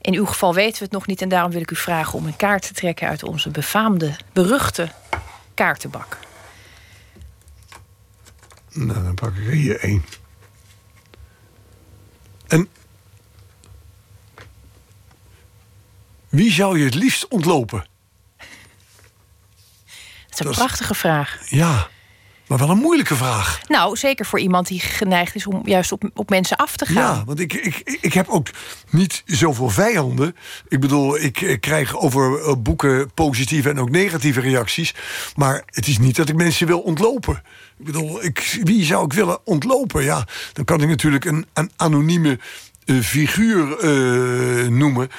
[0.01, 2.26] In uw geval weten we het nog niet en daarom wil ik u vragen om
[2.26, 4.91] een kaart te trekken uit onze befaamde, beruchte
[5.53, 6.18] kaartenbak.
[8.70, 10.05] Nou, dan pak ik er hier één.
[12.47, 12.70] En
[16.30, 17.86] wie zou je het liefst ontlopen?
[20.30, 21.49] Dat is een prachtige vraag.
[21.49, 21.89] Ja.
[22.52, 23.60] Maar wel een moeilijke vraag.
[23.68, 27.16] Nou, zeker voor iemand die geneigd is om juist op, op mensen af te gaan.
[27.16, 28.47] Ja, want ik, ik, ik heb ook
[28.89, 30.36] niet zoveel vijanden.
[30.68, 34.93] Ik bedoel, ik, krijg over eh, boeken positieve en ook negatieve reacties.
[35.36, 37.43] Maar het is niet dat ik mensen wil ontlopen.
[37.80, 40.04] Ik bedoel, ik, wie zou ik willen ontlopen?
[40.04, 42.39] Ja, dan kan ik natuurlijk een, een anonieme
[42.86, 45.10] uh, figuur uh, noemen.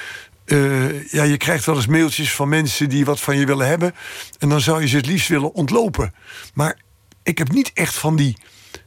[0.46, 3.94] Uh, ja, je krijgt wel eens mailtjes van mensen die wat van je willen hebben.
[4.38, 6.14] En dan zou je ze het liefst willen ontlopen.
[6.54, 6.78] Maar
[7.22, 8.36] ik heb niet echt van die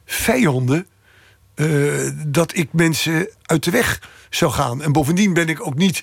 [0.04, 0.86] vijanden
[1.56, 4.82] uh, dat ik mensen uit de weg zou gaan.
[4.82, 6.02] En bovendien ben ik ook niet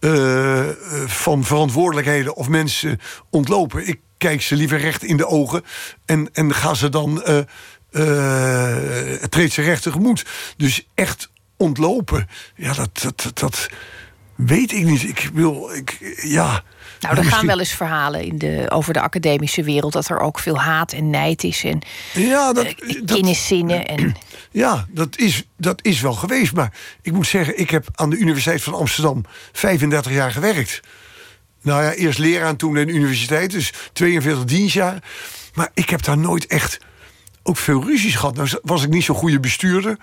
[0.00, 0.68] uh,
[1.06, 3.88] van verantwoordelijkheden of mensen ontlopen.
[3.88, 5.64] Ik kijk ze liever recht in de ogen
[6.04, 7.38] en, en ga ze dan uh,
[9.28, 10.26] treed ze recht tegemoet.
[10.56, 13.68] Dus echt ontlopen, ja, dat, dat, dat,
[14.34, 15.02] weet ik niet.
[15.02, 16.62] Ik wil, ik, ja.
[17.04, 20.38] Nou, er gaan wel eens verhalen in de, over de academische wereld dat er ook
[20.38, 21.78] veel haat en nijd is en
[22.12, 23.86] ja, dat, uh, kenniszinnen.
[23.86, 24.14] En...
[24.50, 26.52] Ja, dat is, dat is wel geweest.
[26.54, 30.80] Maar ik moet zeggen, ik heb aan de Universiteit van Amsterdam 35 jaar gewerkt.
[31.62, 35.02] Nou ja, eerst leraar en toen in de universiteit, dus 42 dienstjaar.
[35.54, 36.78] Maar ik heb daar nooit echt
[37.42, 38.36] ook veel ruzies gehad.
[38.36, 39.96] Nou was ik niet zo'n goede bestuurder.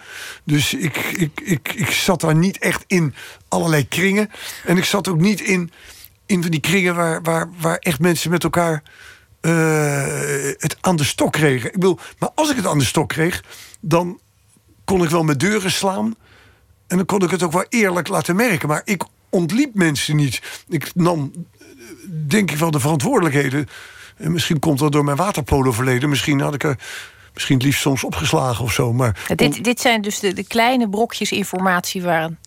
[0.44, 3.14] Dus ik, ik, ik, ik zat daar niet echt in
[3.48, 4.30] allerlei kringen.
[4.66, 5.72] En ik zat ook niet in
[6.32, 8.84] in van die kringen waar, waar, waar echt mensen met elkaar
[9.42, 9.54] uh,
[10.58, 11.68] het aan de stok kregen.
[11.68, 13.44] Ik bedoel, maar als ik het aan de stok kreeg,
[13.80, 14.20] dan
[14.84, 16.16] kon ik wel met deuren slaan.
[16.88, 18.68] En dan kon ik het ook wel eerlijk laten merken.
[18.68, 20.64] Maar ik ontliep mensen niet.
[20.70, 21.32] Ik nam,
[22.28, 23.68] denk ik wel, de verantwoordelijkheden.
[24.18, 26.10] En misschien komt dat door mijn waterpolo verleden.
[26.10, 26.78] Misschien had ik er
[27.34, 28.94] misschien het liefst soms opgeslagen of zo.
[28.94, 32.38] Maar dit, dit zijn dus de, de, kleine brokjes informatie waar een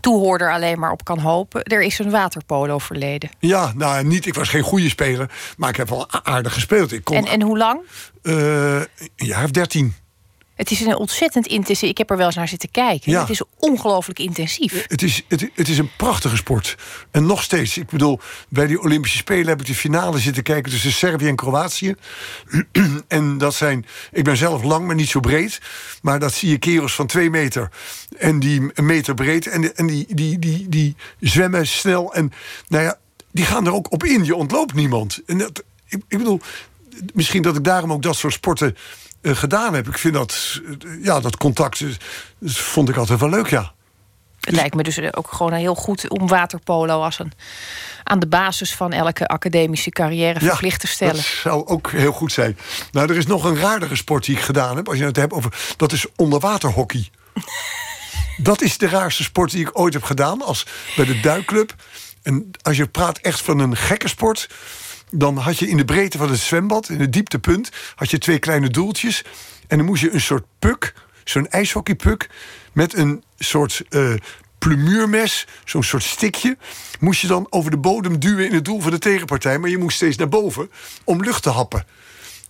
[0.00, 1.62] toehoorder alleen maar op kan hopen.
[1.62, 3.30] Er is een waterpolo verleden.
[3.38, 4.26] Ja, nou niet.
[4.26, 6.92] Ik was geen goede speler, maar ik heb wel aardig gespeeld.
[6.92, 7.80] Ik kon, en, en hoe lang?
[8.22, 8.34] Uh,
[8.76, 9.94] een jaar of dertien.
[10.54, 11.90] Het is een ontzettend intensief.
[11.90, 13.12] Ik heb er wel eens naar zitten kijken.
[13.12, 13.20] Ja.
[13.20, 14.84] Het is ongelooflijk intensief.
[14.88, 16.76] Het is, het, het, is een prachtige sport.
[17.10, 17.78] En nog steeds.
[17.78, 21.36] Ik bedoel, bij die Olympische Spelen heb ik de finale zitten kijken tussen Servië en
[21.36, 21.94] Kroatië.
[23.08, 23.86] en dat zijn.
[24.12, 25.60] Ik ben zelf lang, maar niet zo breed.
[26.02, 27.70] Maar dat zie je kerels van twee meter.
[28.18, 29.46] En die een meter breed.
[29.46, 32.14] En, en die, die, die, die zwemmen snel.
[32.14, 32.32] En
[32.68, 32.98] nou ja,
[33.32, 34.24] die gaan er ook op in.
[34.24, 35.20] Je ontloopt niemand.
[35.26, 36.40] En dat, ik, ik bedoel,
[37.14, 38.76] misschien dat ik daarom ook dat soort sporten
[39.24, 39.88] gedaan heb.
[39.88, 41.84] Ik vind dat, uh, ja, dat contact
[42.44, 43.72] vond ik altijd wel leuk, ja.
[44.40, 47.32] Het lijkt me dus ook gewoon heel goed om waterpolo als een
[48.04, 51.14] aan de basis van elke academische carrière verplicht te stellen.
[51.14, 52.58] Dat zou ook heel goed zijn.
[52.92, 54.88] Nou, er is nog een raardere sport die ik gedaan heb.
[54.88, 55.74] Als je het hebt over.
[55.76, 57.10] Dat is onderwaterhockey.
[58.36, 60.42] Dat is de raarste sport die ik ooit heb gedaan.
[60.42, 60.66] Als
[60.96, 61.74] bij de duikclub.
[62.22, 64.48] En als je praat echt van een gekke sport.
[65.16, 68.38] Dan had je in de breedte van het zwembad, in het dieptepunt, had je twee
[68.38, 69.24] kleine doeltjes.
[69.66, 70.94] En dan moest je een soort puk,
[71.24, 72.30] zo'n ijshockeypuk,
[72.72, 74.14] met een soort uh,
[74.58, 76.56] plumuurmes, zo'n soort stikje,
[77.00, 79.58] moest je dan over de bodem duwen in het doel van de tegenpartij.
[79.58, 80.70] Maar je moest steeds naar boven
[81.04, 81.86] om lucht te happen.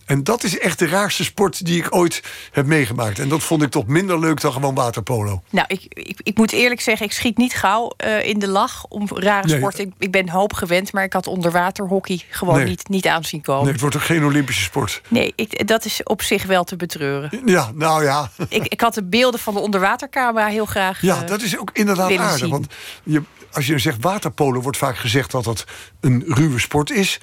[0.05, 3.19] En dat is echt de raarste sport die ik ooit heb meegemaakt.
[3.19, 5.43] En dat vond ik toch minder leuk dan gewoon waterpolo.
[5.49, 8.85] Nou, ik, ik, ik moet eerlijk zeggen, ik schiet niet gauw uh, in de lach
[8.89, 9.57] om rare nee.
[9.57, 9.79] sport.
[9.79, 12.65] Ik, ik, ben hoop gewend, maar ik had onderwaterhockey gewoon nee.
[12.65, 13.63] niet, niet aanzien komen.
[13.63, 15.01] Nee, het wordt ook geen Olympische sport.
[15.07, 17.41] Nee, ik, dat is op zich wel te betreuren.
[17.45, 18.29] Ja, nou ja.
[18.49, 21.69] Ik, ik had de beelden van de onderwatercamera heel graag Ja, uh, dat is ook
[21.73, 22.37] inderdaad aardig.
[22.37, 22.49] Zien.
[22.49, 22.67] Want
[23.03, 25.65] je, als je zegt waterpolo, wordt vaak gezegd dat het
[26.01, 27.19] een ruwe sport is.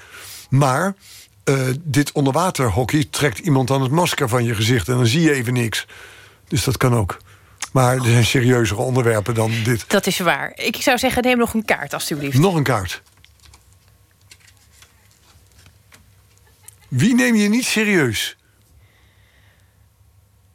[0.50, 0.94] Maar
[1.44, 5.32] uh, dit onderwaterhockey trekt iemand dan het masker van je gezicht en dan zie je
[5.32, 5.86] even niks.
[6.48, 7.16] Dus dat kan ook.
[7.72, 9.84] Maar er zijn serieuzere onderwerpen dan dit.
[9.90, 10.52] Dat is waar.
[10.54, 12.38] Ik zou zeggen, neem nog een kaart, alstublieft.
[12.38, 13.02] Nog een kaart.
[16.88, 18.36] Wie neem je niet serieus?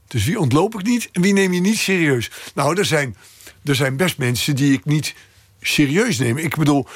[0.07, 2.31] Dus wie ontloop ik niet en wie neem je niet serieus?
[2.53, 3.15] Nou, er zijn,
[3.63, 5.15] er zijn best mensen die ik niet
[5.61, 6.37] serieus neem.
[6.37, 6.87] Ik bedoel,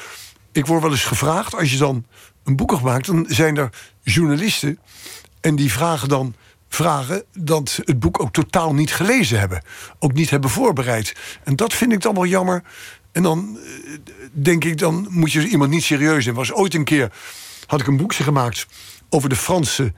[0.52, 2.06] ik word wel eens gevraagd als je dan
[2.44, 3.70] een boek gemaakt, dan zijn er
[4.02, 4.78] journalisten
[5.40, 6.34] en die vragen dan
[6.68, 9.62] vragen dat het boek ook totaal niet gelezen hebben,
[9.98, 11.14] ook niet hebben voorbereid.
[11.44, 12.62] En dat vind ik dan wel jammer.
[13.12, 13.92] En dan eh,
[14.32, 16.40] denk ik, dan moet je iemand niet serieus nemen.
[16.40, 17.12] Was ooit een keer
[17.66, 18.66] had ik een boekje gemaakt
[19.08, 19.92] over de Franse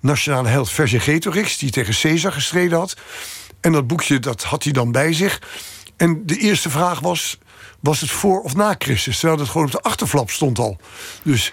[0.00, 2.96] nationale held Vercingetorix, die tegen Caesar gestreden had.
[3.60, 5.40] En dat boekje dat had hij dan bij zich.
[5.96, 7.38] En de eerste vraag was:
[7.80, 9.18] was het voor of na Christus?
[9.18, 10.78] Terwijl het gewoon op de achterflap stond al.
[11.22, 11.52] Dus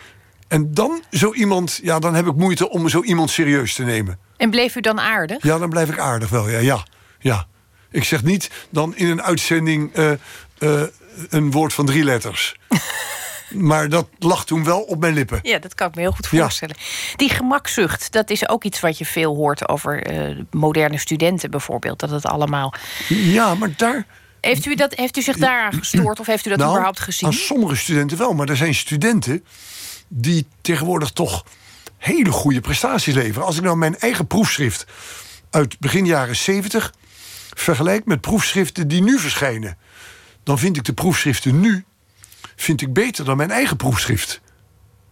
[0.56, 4.20] en dan zo iemand, ja, dan heb ik moeite om zo iemand serieus te nemen.
[4.38, 5.44] En bleef u dan aardig?
[5.44, 6.60] Ja, dan blijf ik aardig wel, ja.
[6.60, 6.86] ja,
[7.20, 7.48] ja.
[7.92, 10.12] Ik zeg niet dan in een uitzending uh,
[10.60, 10.82] uh,
[11.30, 12.56] een woord van drie letters.
[13.70, 15.40] maar dat lag toen wel op mijn lippen.
[15.42, 16.76] Ja, dat kan ik me heel goed voorstellen.
[16.80, 17.16] Ja.
[17.16, 22.00] Die gemakzucht, dat is ook iets wat je veel hoort over uh, moderne studenten bijvoorbeeld.
[22.00, 22.74] Dat het allemaal.
[23.08, 24.06] Ja, maar daar.
[24.42, 27.28] Heeft u, dat, heeft u zich daaraan gestoord of heeft u dat nou, überhaupt gezien?
[27.28, 29.44] Aan sommige studenten wel, maar er zijn studenten
[30.18, 31.46] die tegenwoordig toch
[31.98, 33.46] hele goede prestaties leveren.
[33.46, 34.86] Als ik nou mijn eigen proefschrift
[35.50, 36.94] uit begin jaren 70
[37.54, 39.78] vergelijk met proefschriften die nu verschijnen,
[40.44, 41.86] dan vind ik de proefschriften nu
[42.56, 44.42] vind ik beter dan mijn eigen proefschrift.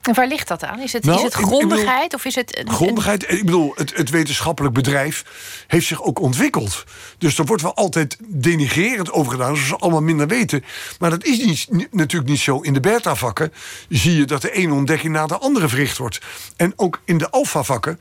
[0.04, 0.80] En waar ligt dat aan?
[0.80, 2.58] Is het, nou, is het grondigheid bedoel, of is het...
[2.58, 5.26] Een, grondigheid, ik bedoel, het, het, wetenschappelijk bedrijf
[5.68, 6.84] heeft zich ook ontwikkeld.
[7.18, 10.64] Dus er wordt wel altijd denigrerend over gedaan, zoals ze allemaal minder weten.
[11.00, 12.60] Maar dat is niet, natuurlijk niet zo.
[12.60, 13.54] In de beta-vakken
[13.90, 16.22] zie je dat de ene ontdekking na de andere verricht wordt.
[16.56, 18.00] En ook in de alpha-vakken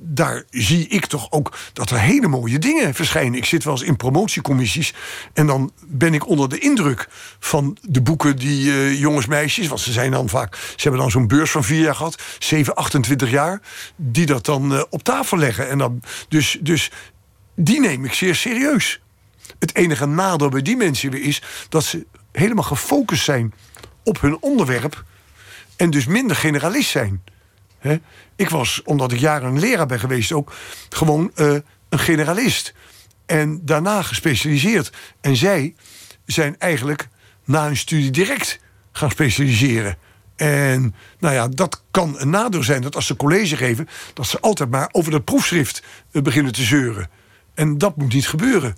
[0.00, 3.38] daar zie ik toch ook dat er hele mooie dingen verschijnen.
[3.38, 4.94] Ik zit wel eens in promotiecommissies
[5.32, 7.08] en dan ben ik onder de indruk
[7.38, 11.10] van de boeken die uh, jongens, meisjes, want ze zijn dan vaak, ze hebben dan
[11.10, 13.60] zo'n beurs van vier jaar gehad, 7, 28 jaar,
[13.96, 15.68] die dat dan uh, op tafel leggen.
[15.68, 16.90] En dan, dus, dus
[17.54, 19.00] die neem ik zeer serieus.
[19.58, 23.54] Het enige nadeel bij die mensen weer is dat ze helemaal gefocust zijn
[24.04, 25.04] op hun onderwerp
[25.76, 27.22] en dus minder generalist zijn.
[27.78, 27.98] He?
[28.36, 30.52] Ik was, omdat ik jaren een leraar ben geweest, ook
[30.88, 31.56] gewoon uh,
[31.88, 32.74] een generalist.
[33.26, 34.92] En daarna gespecialiseerd.
[35.20, 35.74] En zij
[36.26, 37.08] zijn eigenlijk
[37.44, 38.60] na hun studie direct
[38.92, 39.96] gaan specialiseren.
[40.36, 44.40] En nou ja, dat kan een nadeel zijn dat als ze college geven, dat ze
[44.40, 45.82] altijd maar over dat proefschrift
[46.12, 47.10] uh, beginnen te zeuren.
[47.54, 48.76] En dat moet niet gebeuren.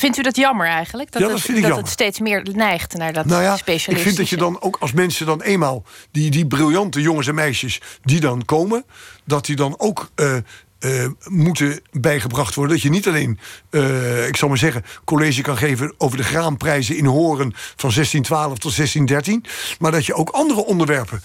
[0.00, 1.12] Vindt u dat jammer eigenlijk?
[1.12, 1.78] Dat, ja, dat, het, dat jammer.
[1.78, 3.58] het steeds meer neigt naar dat nou ja?
[3.64, 5.84] Ik vind dat je dan ook als mensen dan eenmaal...
[6.10, 8.84] die, die briljante jongens en meisjes die dan komen...
[9.24, 10.36] dat die dan ook uh,
[10.80, 12.74] uh, moeten bijgebracht worden.
[12.74, 13.38] Dat je niet alleen,
[13.70, 14.84] uh, ik zal maar zeggen...
[15.04, 17.52] college kan geven over de graanprijzen in Horen...
[17.54, 19.44] van 1612 tot 1613...
[19.78, 21.22] maar dat je ook andere onderwerpen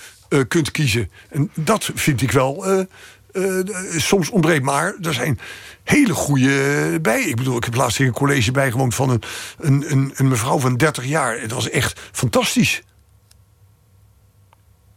[0.47, 1.11] kunt kiezen.
[1.29, 2.85] En dat vind ik wel...
[3.37, 4.63] Uh, soms ontbreekt.
[4.63, 5.39] Maar er zijn
[5.83, 7.21] hele goede bij.
[7.21, 9.23] Ik bedoel, ik heb laatst een college bijgewoond van een,
[9.59, 11.39] een, een, een mevrouw van 30 jaar.
[11.39, 12.81] Het was echt fantastisch.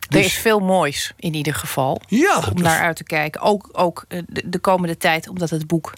[0.09, 2.01] Er is veel moois in ieder geval.
[2.07, 3.41] Ja, om naar uit te kijken.
[3.41, 5.93] Ook, ook de, de, komende tijd, omdat het boek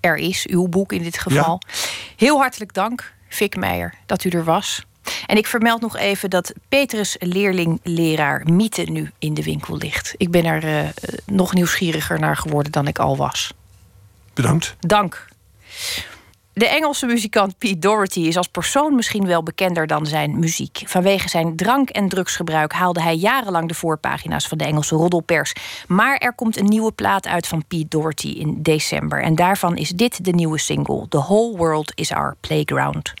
[0.00, 0.46] er is.
[0.46, 1.62] Uw boek in dit geval.
[1.66, 1.74] Ja.
[2.16, 4.86] Heel hartelijk dank, Fik Meijer, dat u er was.
[5.26, 10.14] En ik vermeld nog even dat Petrus leerling-leraar Mythe nu in de winkel ligt.
[10.16, 10.88] Ik ben er uh,
[11.26, 13.52] nog nieuwsgieriger naar geworden dan ik al was.
[14.34, 14.76] Bedankt.
[14.80, 15.26] Dank.
[16.58, 20.82] De Engelse muzikant Pete Doherty is als persoon misschien wel bekender dan zijn muziek.
[20.86, 25.52] Vanwege zijn drank- en drugsgebruik haalde hij jarenlang de voorpagina's van de Engelse roddelpers.
[25.86, 29.22] Maar er komt een nieuwe plaat uit van Pete Doherty in december.
[29.22, 33.14] En daarvan is dit de nieuwe single: The Whole World is Our Playground.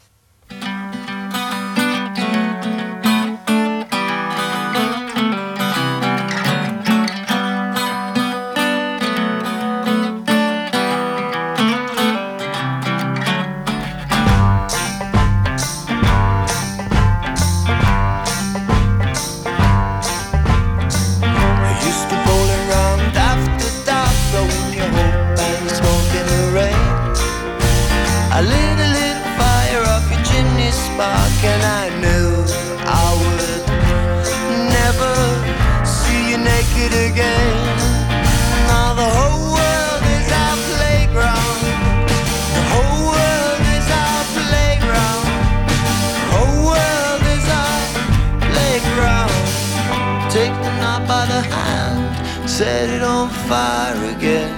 [53.48, 54.52] Fire again.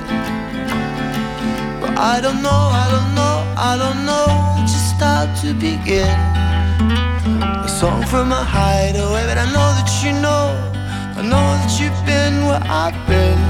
[1.81, 3.37] But I don't know, I don't know,
[3.71, 4.27] I don't know
[4.67, 6.19] just how to begin.
[7.67, 10.47] A song from a hideaway, but I know that you know,
[11.19, 13.41] I know that you've been where I've been.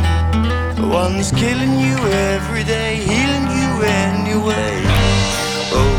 [0.76, 1.96] The one that's killing you
[2.36, 3.70] every day, healing you
[4.04, 4.74] anyway.
[5.72, 5.94] Oh.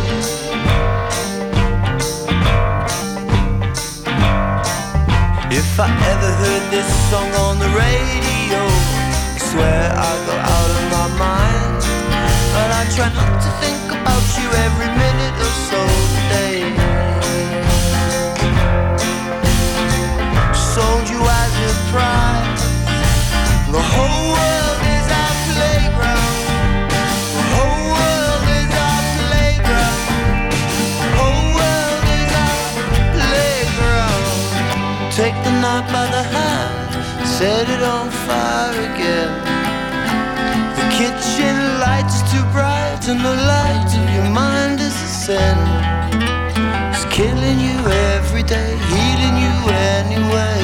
[5.49, 8.80] If I ever heard this song on the radio,
[9.51, 11.81] swear I go out of my mind.
[12.55, 15.81] But I try not to think about you every minute or so
[16.15, 16.59] today.
[20.73, 22.30] Sold you as a prize.
[37.41, 39.33] Set it on fire again.
[40.77, 45.57] The kitchen light's too bright, and the light of your mind is a sin.
[46.93, 47.77] It's killing you
[48.13, 49.55] every day, healing you
[49.97, 50.60] anyway.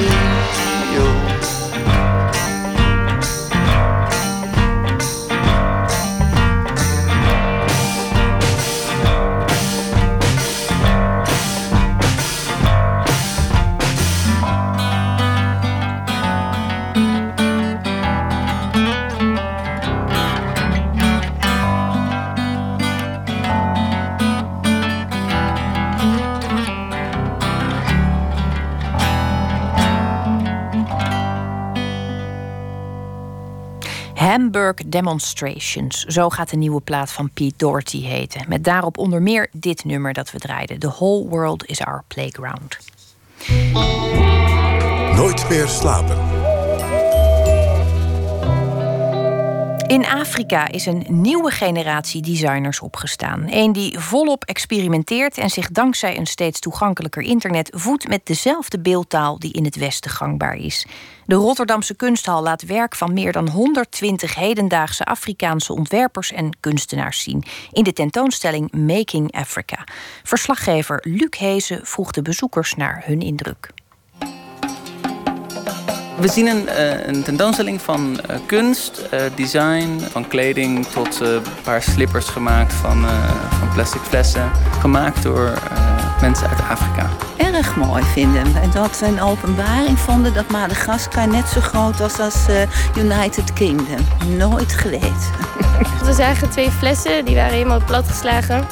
[34.86, 36.04] Demonstrations.
[36.04, 38.46] Zo gaat de nieuwe plaat van Pete Doherty heten.
[38.48, 40.80] Met daarop onder meer dit nummer dat we draaiden.
[40.80, 42.78] The whole world is our playground.
[45.16, 46.37] Nooit meer slapen.
[49.88, 53.46] In Afrika is een nieuwe generatie designers opgestaan.
[53.50, 59.40] Een die volop experimenteert en zich dankzij een steeds toegankelijker internet voedt met dezelfde beeldtaal
[59.40, 60.88] die in het Westen gangbaar is.
[61.26, 67.44] De Rotterdamse kunsthal laat werk van meer dan 120 hedendaagse Afrikaanse ontwerpers en kunstenaars zien
[67.72, 69.84] in de tentoonstelling Making Africa.
[70.24, 73.70] Verslaggever Luc Hezen vroeg de bezoekers naar hun indruk.
[76.20, 81.42] We zien een, uh, een tentoonstelling van uh, kunst, uh, design, van kleding tot een
[81.64, 83.06] paar slippers gemaakt van,
[83.60, 84.52] van plastic flessen.
[84.80, 85.54] Gemaakt door
[86.22, 87.10] mensen uit Afrika.
[87.38, 88.60] Erg mooi vinden we.
[88.60, 92.46] En dat we een openbaring vonden dat Madagaskar net zo groot was als
[92.98, 94.06] United Kingdom.
[94.38, 95.18] Nooit geleden.
[96.06, 98.68] We zagen twee flessen, die waren helemaal platgeslagen.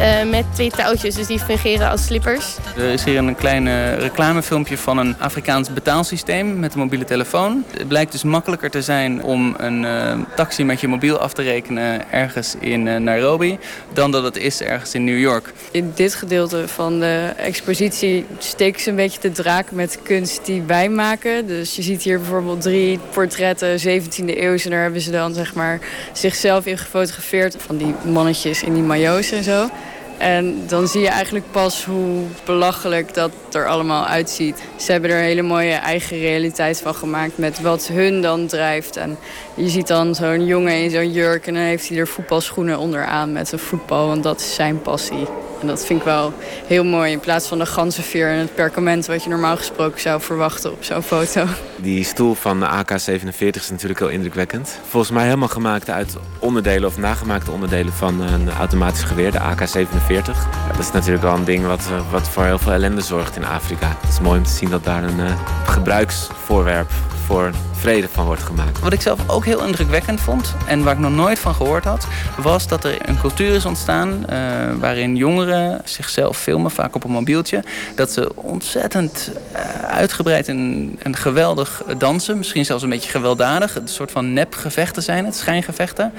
[0.00, 2.56] Uh, met twee touwtjes, dus die fungeren als slippers.
[2.76, 7.64] Er is hier een klein reclamefilmpje van een Afrikaans betaalsysteem met een mobiele telefoon.
[7.70, 11.42] Het blijkt dus makkelijker te zijn om een uh, taxi met je mobiel af te
[11.42, 13.58] rekenen ergens in uh, Nairobi
[13.92, 15.52] dan dat het is ergens in New York.
[15.70, 20.62] In dit gedeelte van de expositie steken ze een beetje te draak met kunst die
[20.62, 21.46] wij maken.
[21.46, 25.54] Dus je ziet hier bijvoorbeeld drie portretten 17e eeuw en daar hebben ze dan zeg
[25.54, 25.78] maar
[26.12, 29.70] zichzelf in gefotografeerd van die mannetjes in die majo's en zo.
[30.18, 34.62] En dan zie je eigenlijk pas hoe belachelijk dat er allemaal uitziet.
[34.76, 38.96] Ze hebben er een hele mooie eigen realiteit van gemaakt met wat hun dan drijft.
[38.96, 39.18] En
[39.54, 43.32] je ziet dan zo'n jongen in zo'n jurk en dan heeft hij er voetbalschoenen onderaan
[43.32, 44.06] met een voetbal.
[44.06, 45.26] Want dat is zijn passie.
[45.64, 46.32] En dat vind ik wel
[46.66, 47.12] heel mooi.
[47.12, 50.84] In plaats van de ganzenveer en het perkament wat je normaal gesproken zou verwachten op
[50.84, 51.46] zo'n foto.
[51.76, 54.78] Die stoel van de AK-47 is natuurlijk heel indrukwekkend.
[54.88, 60.24] Volgens mij helemaal gemaakt uit onderdelen of nagemaakte onderdelen van een automatisch geweer, de AK-47.
[60.70, 63.96] dat is natuurlijk wel een ding wat, wat voor heel veel ellende zorgt in Afrika.
[64.00, 65.32] Het is mooi om te zien dat daar een uh,
[65.64, 66.90] gebruiksvoorwerp
[67.26, 68.80] voor vrede van wordt gemaakt.
[68.80, 72.06] Wat ik zelf ook heel indrukwekkend vond en waar ik nog nooit van gehoord had,
[72.36, 74.36] was dat er een cultuur is ontstaan uh,
[74.78, 77.62] waarin jongeren zichzelf filmen, vaak op een mobieltje.
[77.94, 83.76] Dat ze ontzettend uh, uitgebreid en, en geweldig dansen, misschien zelfs een beetje gewelddadig.
[83.76, 86.12] Een soort van nepgevechten zijn het, schijngevechten.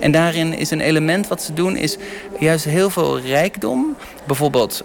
[0.00, 1.96] En daarin is een element wat ze doen, is
[2.38, 3.96] juist heel veel rijkdom.
[4.26, 4.84] Bijvoorbeeld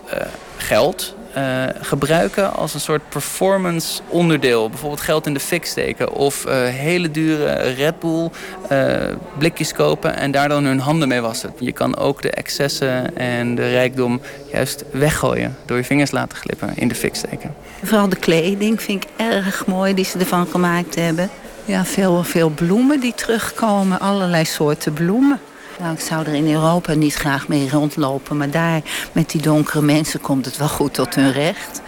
[0.57, 4.69] geld, uh, gebruiken als een soort performance onderdeel.
[4.69, 8.29] Bijvoorbeeld geld in de fik steken of uh, hele dure Red Bull
[8.71, 8.95] uh,
[9.37, 11.53] blikjes kopen en daar dan hun handen mee wassen.
[11.59, 16.71] Je kan ook de excessen en de rijkdom juist weggooien door je vingers laten glippen
[16.75, 17.53] in de fik steken.
[17.83, 21.29] Vooral de kleding vind ik erg mooi die ze ervan gemaakt hebben.
[21.65, 25.39] Ja, veel, veel bloemen die terugkomen, allerlei soorten bloemen.
[25.79, 28.81] Nou, ik zou er in Europa niet graag mee rondlopen, maar daar
[29.11, 31.81] met die donkere mensen komt het wel goed tot hun recht.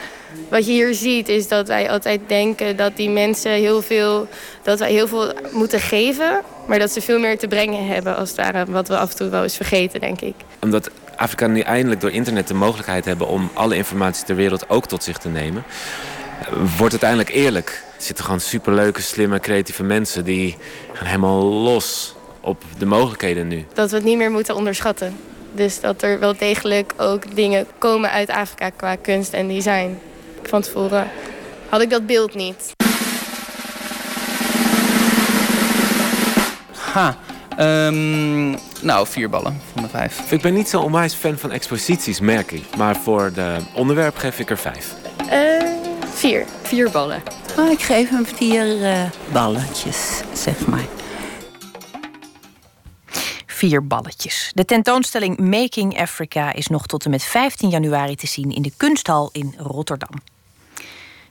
[0.50, 4.28] wat je hier ziet is dat wij altijd denken dat die mensen heel veel,
[4.64, 8.30] dat wij heel veel moeten geven, maar dat ze veel meer te brengen hebben als
[8.30, 10.36] het ware, wat we af en toe wel eens vergeten, denk ik.
[10.60, 14.86] Omdat Afrika nu eindelijk door internet de mogelijkheid hebben om alle informatie ter wereld ook
[14.86, 15.64] tot zich te nemen,
[16.78, 17.84] wordt het eindelijk eerlijk.
[17.98, 20.58] Er zitten gewoon superleuke, slimme, creatieve mensen die
[20.94, 23.66] gaan helemaal los op de mogelijkheden nu.
[23.74, 25.16] Dat we het niet meer moeten onderschatten.
[25.54, 30.00] Dus dat er wel degelijk ook dingen komen uit Afrika qua kunst en design.
[30.44, 31.08] Van tevoren
[31.70, 32.72] had ik dat beeld niet.
[36.92, 37.18] Ha.
[37.58, 38.50] Ehm,
[38.82, 40.32] nou, vier ballen van de vijf.
[40.32, 42.76] Ik ben niet zo onwijs fan van exposities, merk ik.
[42.78, 44.94] Maar voor de onderwerp geef ik er vijf.
[45.30, 45.40] Eh,
[46.14, 46.46] vier.
[46.62, 47.24] Vier ballen.
[47.60, 49.02] Oh, ik geef hem vier eh,
[49.32, 51.01] balletjes, zeg maar.
[53.62, 54.52] Vier balletjes.
[54.54, 58.72] De tentoonstelling Making Africa is nog tot en met 15 januari te zien in de
[58.78, 60.22] Kunsthal in Rotterdam.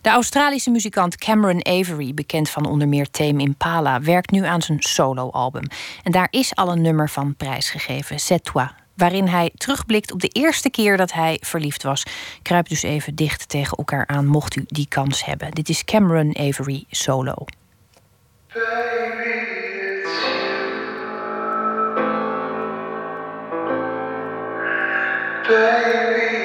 [0.01, 4.82] De Australische muzikant Cameron Avery, bekend van onder meer Tame Impala, werkt nu aan zijn
[4.82, 5.66] soloalbum.
[6.02, 10.28] En daar is al een nummer van prijsgegeven, C'est toi, waarin hij terugblikt op de
[10.28, 12.02] eerste keer dat hij verliefd was.
[12.43, 15.51] Kruip dus even dicht tegen elkaar aan, mocht u die kans hebben.
[15.51, 17.44] Dit is Cameron Avery solo.
[25.51, 26.40] التائبين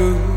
[0.00, 0.29] good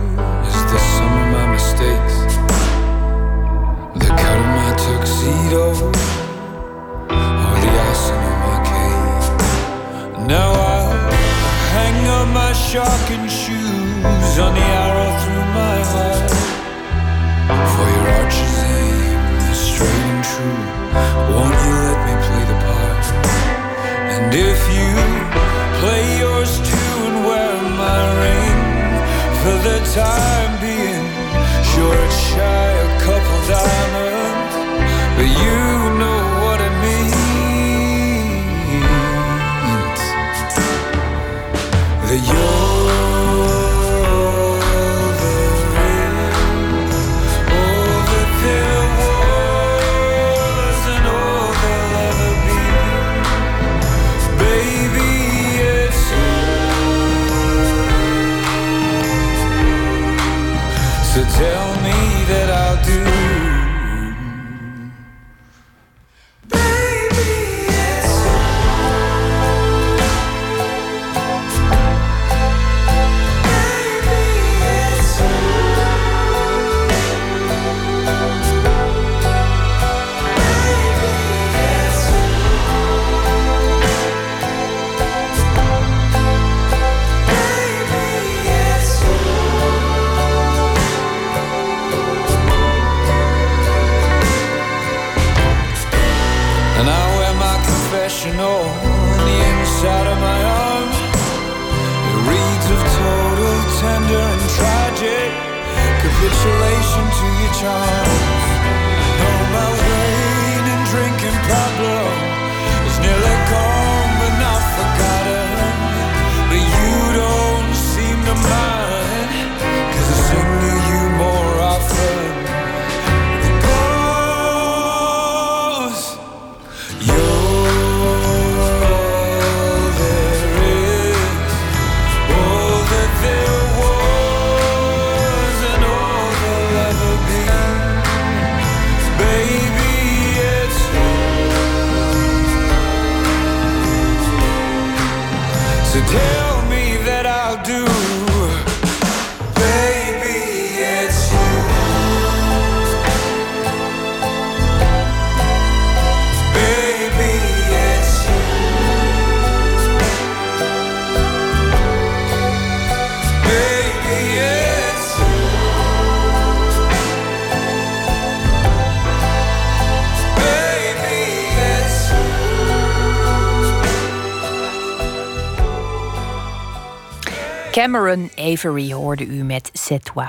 [177.74, 179.72] Cameron Avery hoorde u met
[180.04, 180.28] toi.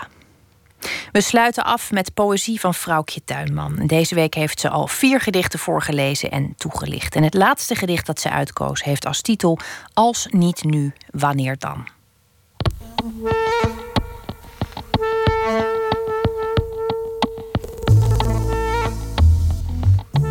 [1.13, 3.87] We sluiten af met poëzie van Vrouwtje Tuinman.
[3.87, 7.15] Deze week heeft ze al vier gedichten voorgelezen en toegelicht.
[7.15, 9.59] En het laatste gedicht dat ze uitkoos heeft als titel
[9.93, 11.87] Als niet nu, wanneer dan?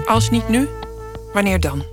[0.06, 0.70] Als niet nu,
[1.34, 1.84] wanneer dan?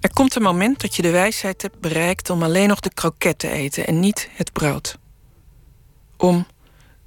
[0.00, 3.38] Er komt een moment dat je de wijsheid hebt bereikt om alleen nog de kroket
[3.38, 4.98] te eten en niet het brood.
[6.16, 6.46] Om,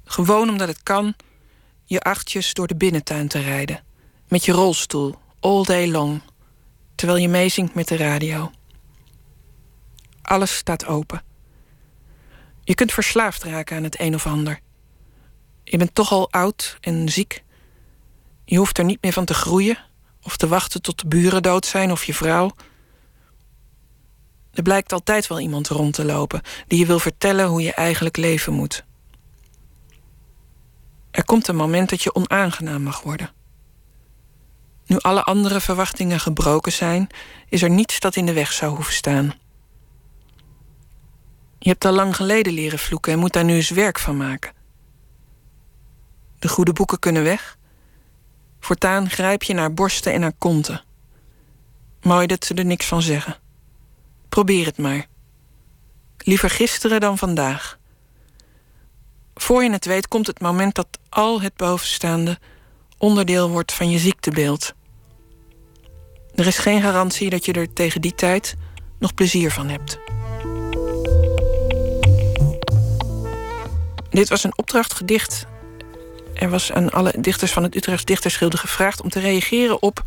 [0.04, 1.14] gewoon omdat het kan,
[1.84, 3.84] je achtjes door de binnentuin te rijden.
[4.28, 6.20] Met je rolstoel, all day long,
[6.94, 8.50] terwijl je meezingt met de radio.
[10.22, 11.22] Alles staat open.
[12.64, 14.60] Je kunt verslaafd raken aan het een of ander.
[15.64, 17.42] Je bent toch al oud en ziek.
[18.44, 19.78] Je hoeft er niet meer van te groeien
[20.22, 22.50] of te wachten tot de buren dood zijn of je vrouw.
[24.54, 28.16] Er blijkt altijd wel iemand rond te lopen die je wil vertellen hoe je eigenlijk
[28.16, 28.84] leven moet.
[31.10, 33.30] Er komt een moment dat je onaangenaam mag worden.
[34.86, 37.06] Nu alle andere verwachtingen gebroken zijn,
[37.48, 39.34] is er niets dat in de weg zou hoeven staan.
[41.58, 44.52] Je hebt al lang geleden leren vloeken en moet daar nu eens werk van maken.
[46.38, 47.58] De goede boeken kunnen weg.
[48.60, 50.82] Voortaan grijp je naar borsten en naar konten.
[52.02, 53.36] Mooi dat ze er niks van zeggen.
[54.34, 55.06] Probeer het maar.
[56.18, 57.78] Liever gisteren dan vandaag.
[59.34, 62.38] Voor je het weet komt het moment dat al het bovenstaande
[62.98, 64.74] onderdeel wordt van je ziektebeeld.
[66.34, 68.56] Er is geen garantie dat je er tegen die tijd
[68.98, 69.98] nog plezier van hebt.
[74.10, 75.46] Dit was een opdrachtgedicht.
[76.34, 80.02] Er was aan alle dichters van het Utrechts Dichtersgilde gevraagd om te reageren op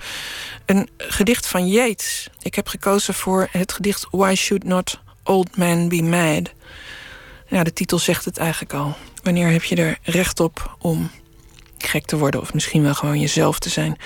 [0.66, 2.30] een gedicht van Yeats.
[2.42, 6.52] Ik heb gekozen voor het gedicht Why Should Not Old Man Be Mad?
[7.48, 8.96] Ja, de titel zegt het eigenlijk al.
[9.24, 11.12] Wanneer heb je er recht op om
[11.78, 13.98] gek te worden of misschien wel gewoon jezelf te zijn?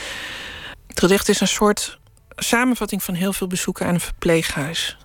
[0.87, 1.99] Het gedicht is een soort
[2.35, 4.97] samenvatting van heel veel bezoeken aan een verpleeghuis.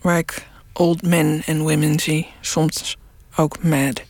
[0.00, 2.96] Waar ik old men en women zie, soms
[3.36, 4.02] ook mad.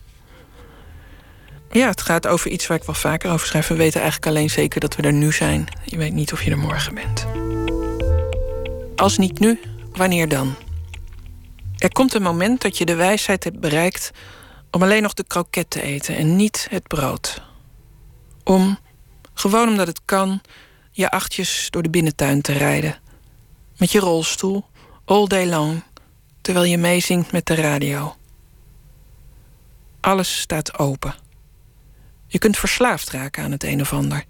[1.71, 3.67] Ja, het gaat over iets waar ik wel vaker over schrijf.
[3.67, 5.67] We weten eigenlijk alleen zeker dat we er nu zijn.
[5.83, 7.27] Je weet niet of je er morgen bent.
[8.95, 9.59] Als niet nu,
[9.91, 10.55] wanneer dan?
[11.77, 14.11] Er komt een moment dat je de wijsheid hebt bereikt
[14.71, 17.41] om alleen nog de kroket te eten en niet het brood.
[18.43, 18.77] Om,
[19.33, 20.41] gewoon omdat het kan,
[20.91, 22.99] je achtjes door de binnentuin te rijden.
[23.77, 24.65] Met je rolstoel,
[25.05, 25.83] all day long,
[26.41, 28.15] terwijl je meezingt met de radio.
[29.99, 31.24] Alles staat open.
[32.35, 34.23] Je kunt verslaafd raken aan het een of ander.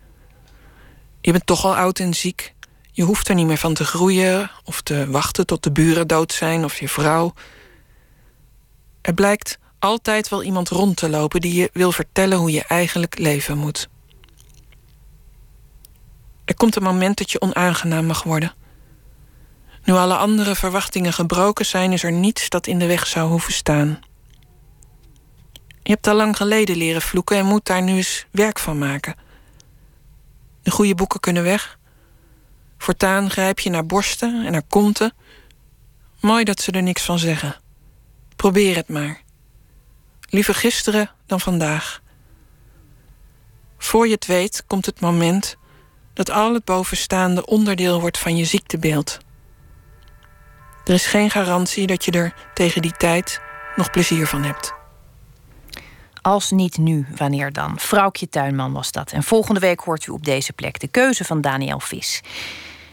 [1.22, 2.54] Je bent toch al oud en ziek.
[2.92, 6.34] Je hoeft er niet meer van te groeien of te wachten tot de buren dood
[6.34, 7.34] zijn of je vrouw.
[9.02, 13.20] Er blijkt altijd wel iemand rond te lopen die je wil vertellen hoe je eigenlijk
[13.20, 13.90] leven moet.
[16.46, 18.54] Er komt een moment dat je onaangenaam mag worden.
[19.84, 23.54] Nu alle andere verwachtingen gebroken zijn, is er niets dat in de weg zou hoeven
[23.54, 24.00] staan.
[25.86, 29.16] Je hebt al lang geleden leren vloeken en moet daar nu eens werk van maken.
[30.64, 31.80] De goede boeken kunnen weg.
[32.78, 35.14] Voortaan grijp je naar borsten en naar konten.
[36.20, 37.56] Mooi dat ze er niks van zeggen.
[38.36, 39.22] Probeer het maar.
[40.30, 42.02] Liever gisteren dan vandaag.
[43.78, 45.56] Voor je het weet komt het moment
[46.14, 49.18] dat al het bovenstaande onderdeel wordt van je ziektebeeld.
[50.86, 53.42] Er is geen garantie dat je er tegen die tijd
[53.76, 54.74] nog plezier van hebt.
[56.26, 57.74] Als niet nu, wanneer dan?
[57.80, 59.12] Vrouwtje Tuinman was dat.
[59.12, 62.22] En volgende week hoort u op deze plek de keuze van Daniel Vis.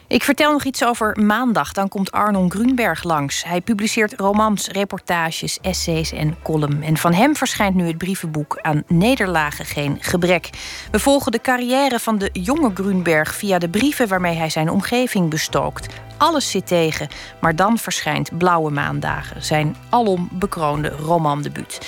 [0.07, 1.73] Ik vertel nog iets over maandag.
[1.73, 3.45] Dan komt Arnon Grunberg langs.
[3.45, 6.83] Hij publiceert romans, reportages, essays en column.
[6.83, 10.51] En van hem verschijnt nu het brievenboek Aan Nederlagen geen gebrek.
[10.91, 15.31] We volgen de carrière van de jonge Grunberg via de brieven waarmee hij zijn omgeving
[15.31, 15.95] bestookt.
[16.17, 17.09] Alles zit tegen,
[17.41, 21.81] maar dan verschijnt Blauwe Maandagen, zijn alom bekroonde romandebuut.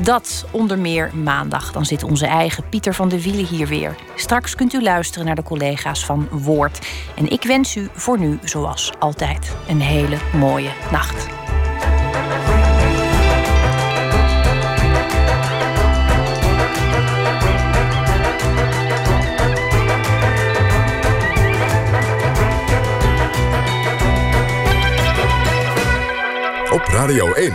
[0.00, 1.72] Dat onder meer maandag.
[1.72, 3.96] Dan zit onze eigen Pieter van de Wielen hier weer.
[4.14, 6.86] Straks kunt u luisteren naar de collega's van Woord.
[7.16, 11.26] En ik wens u voor nu, zoals altijd, een hele mooie nacht.
[26.72, 27.54] Op Radio 1,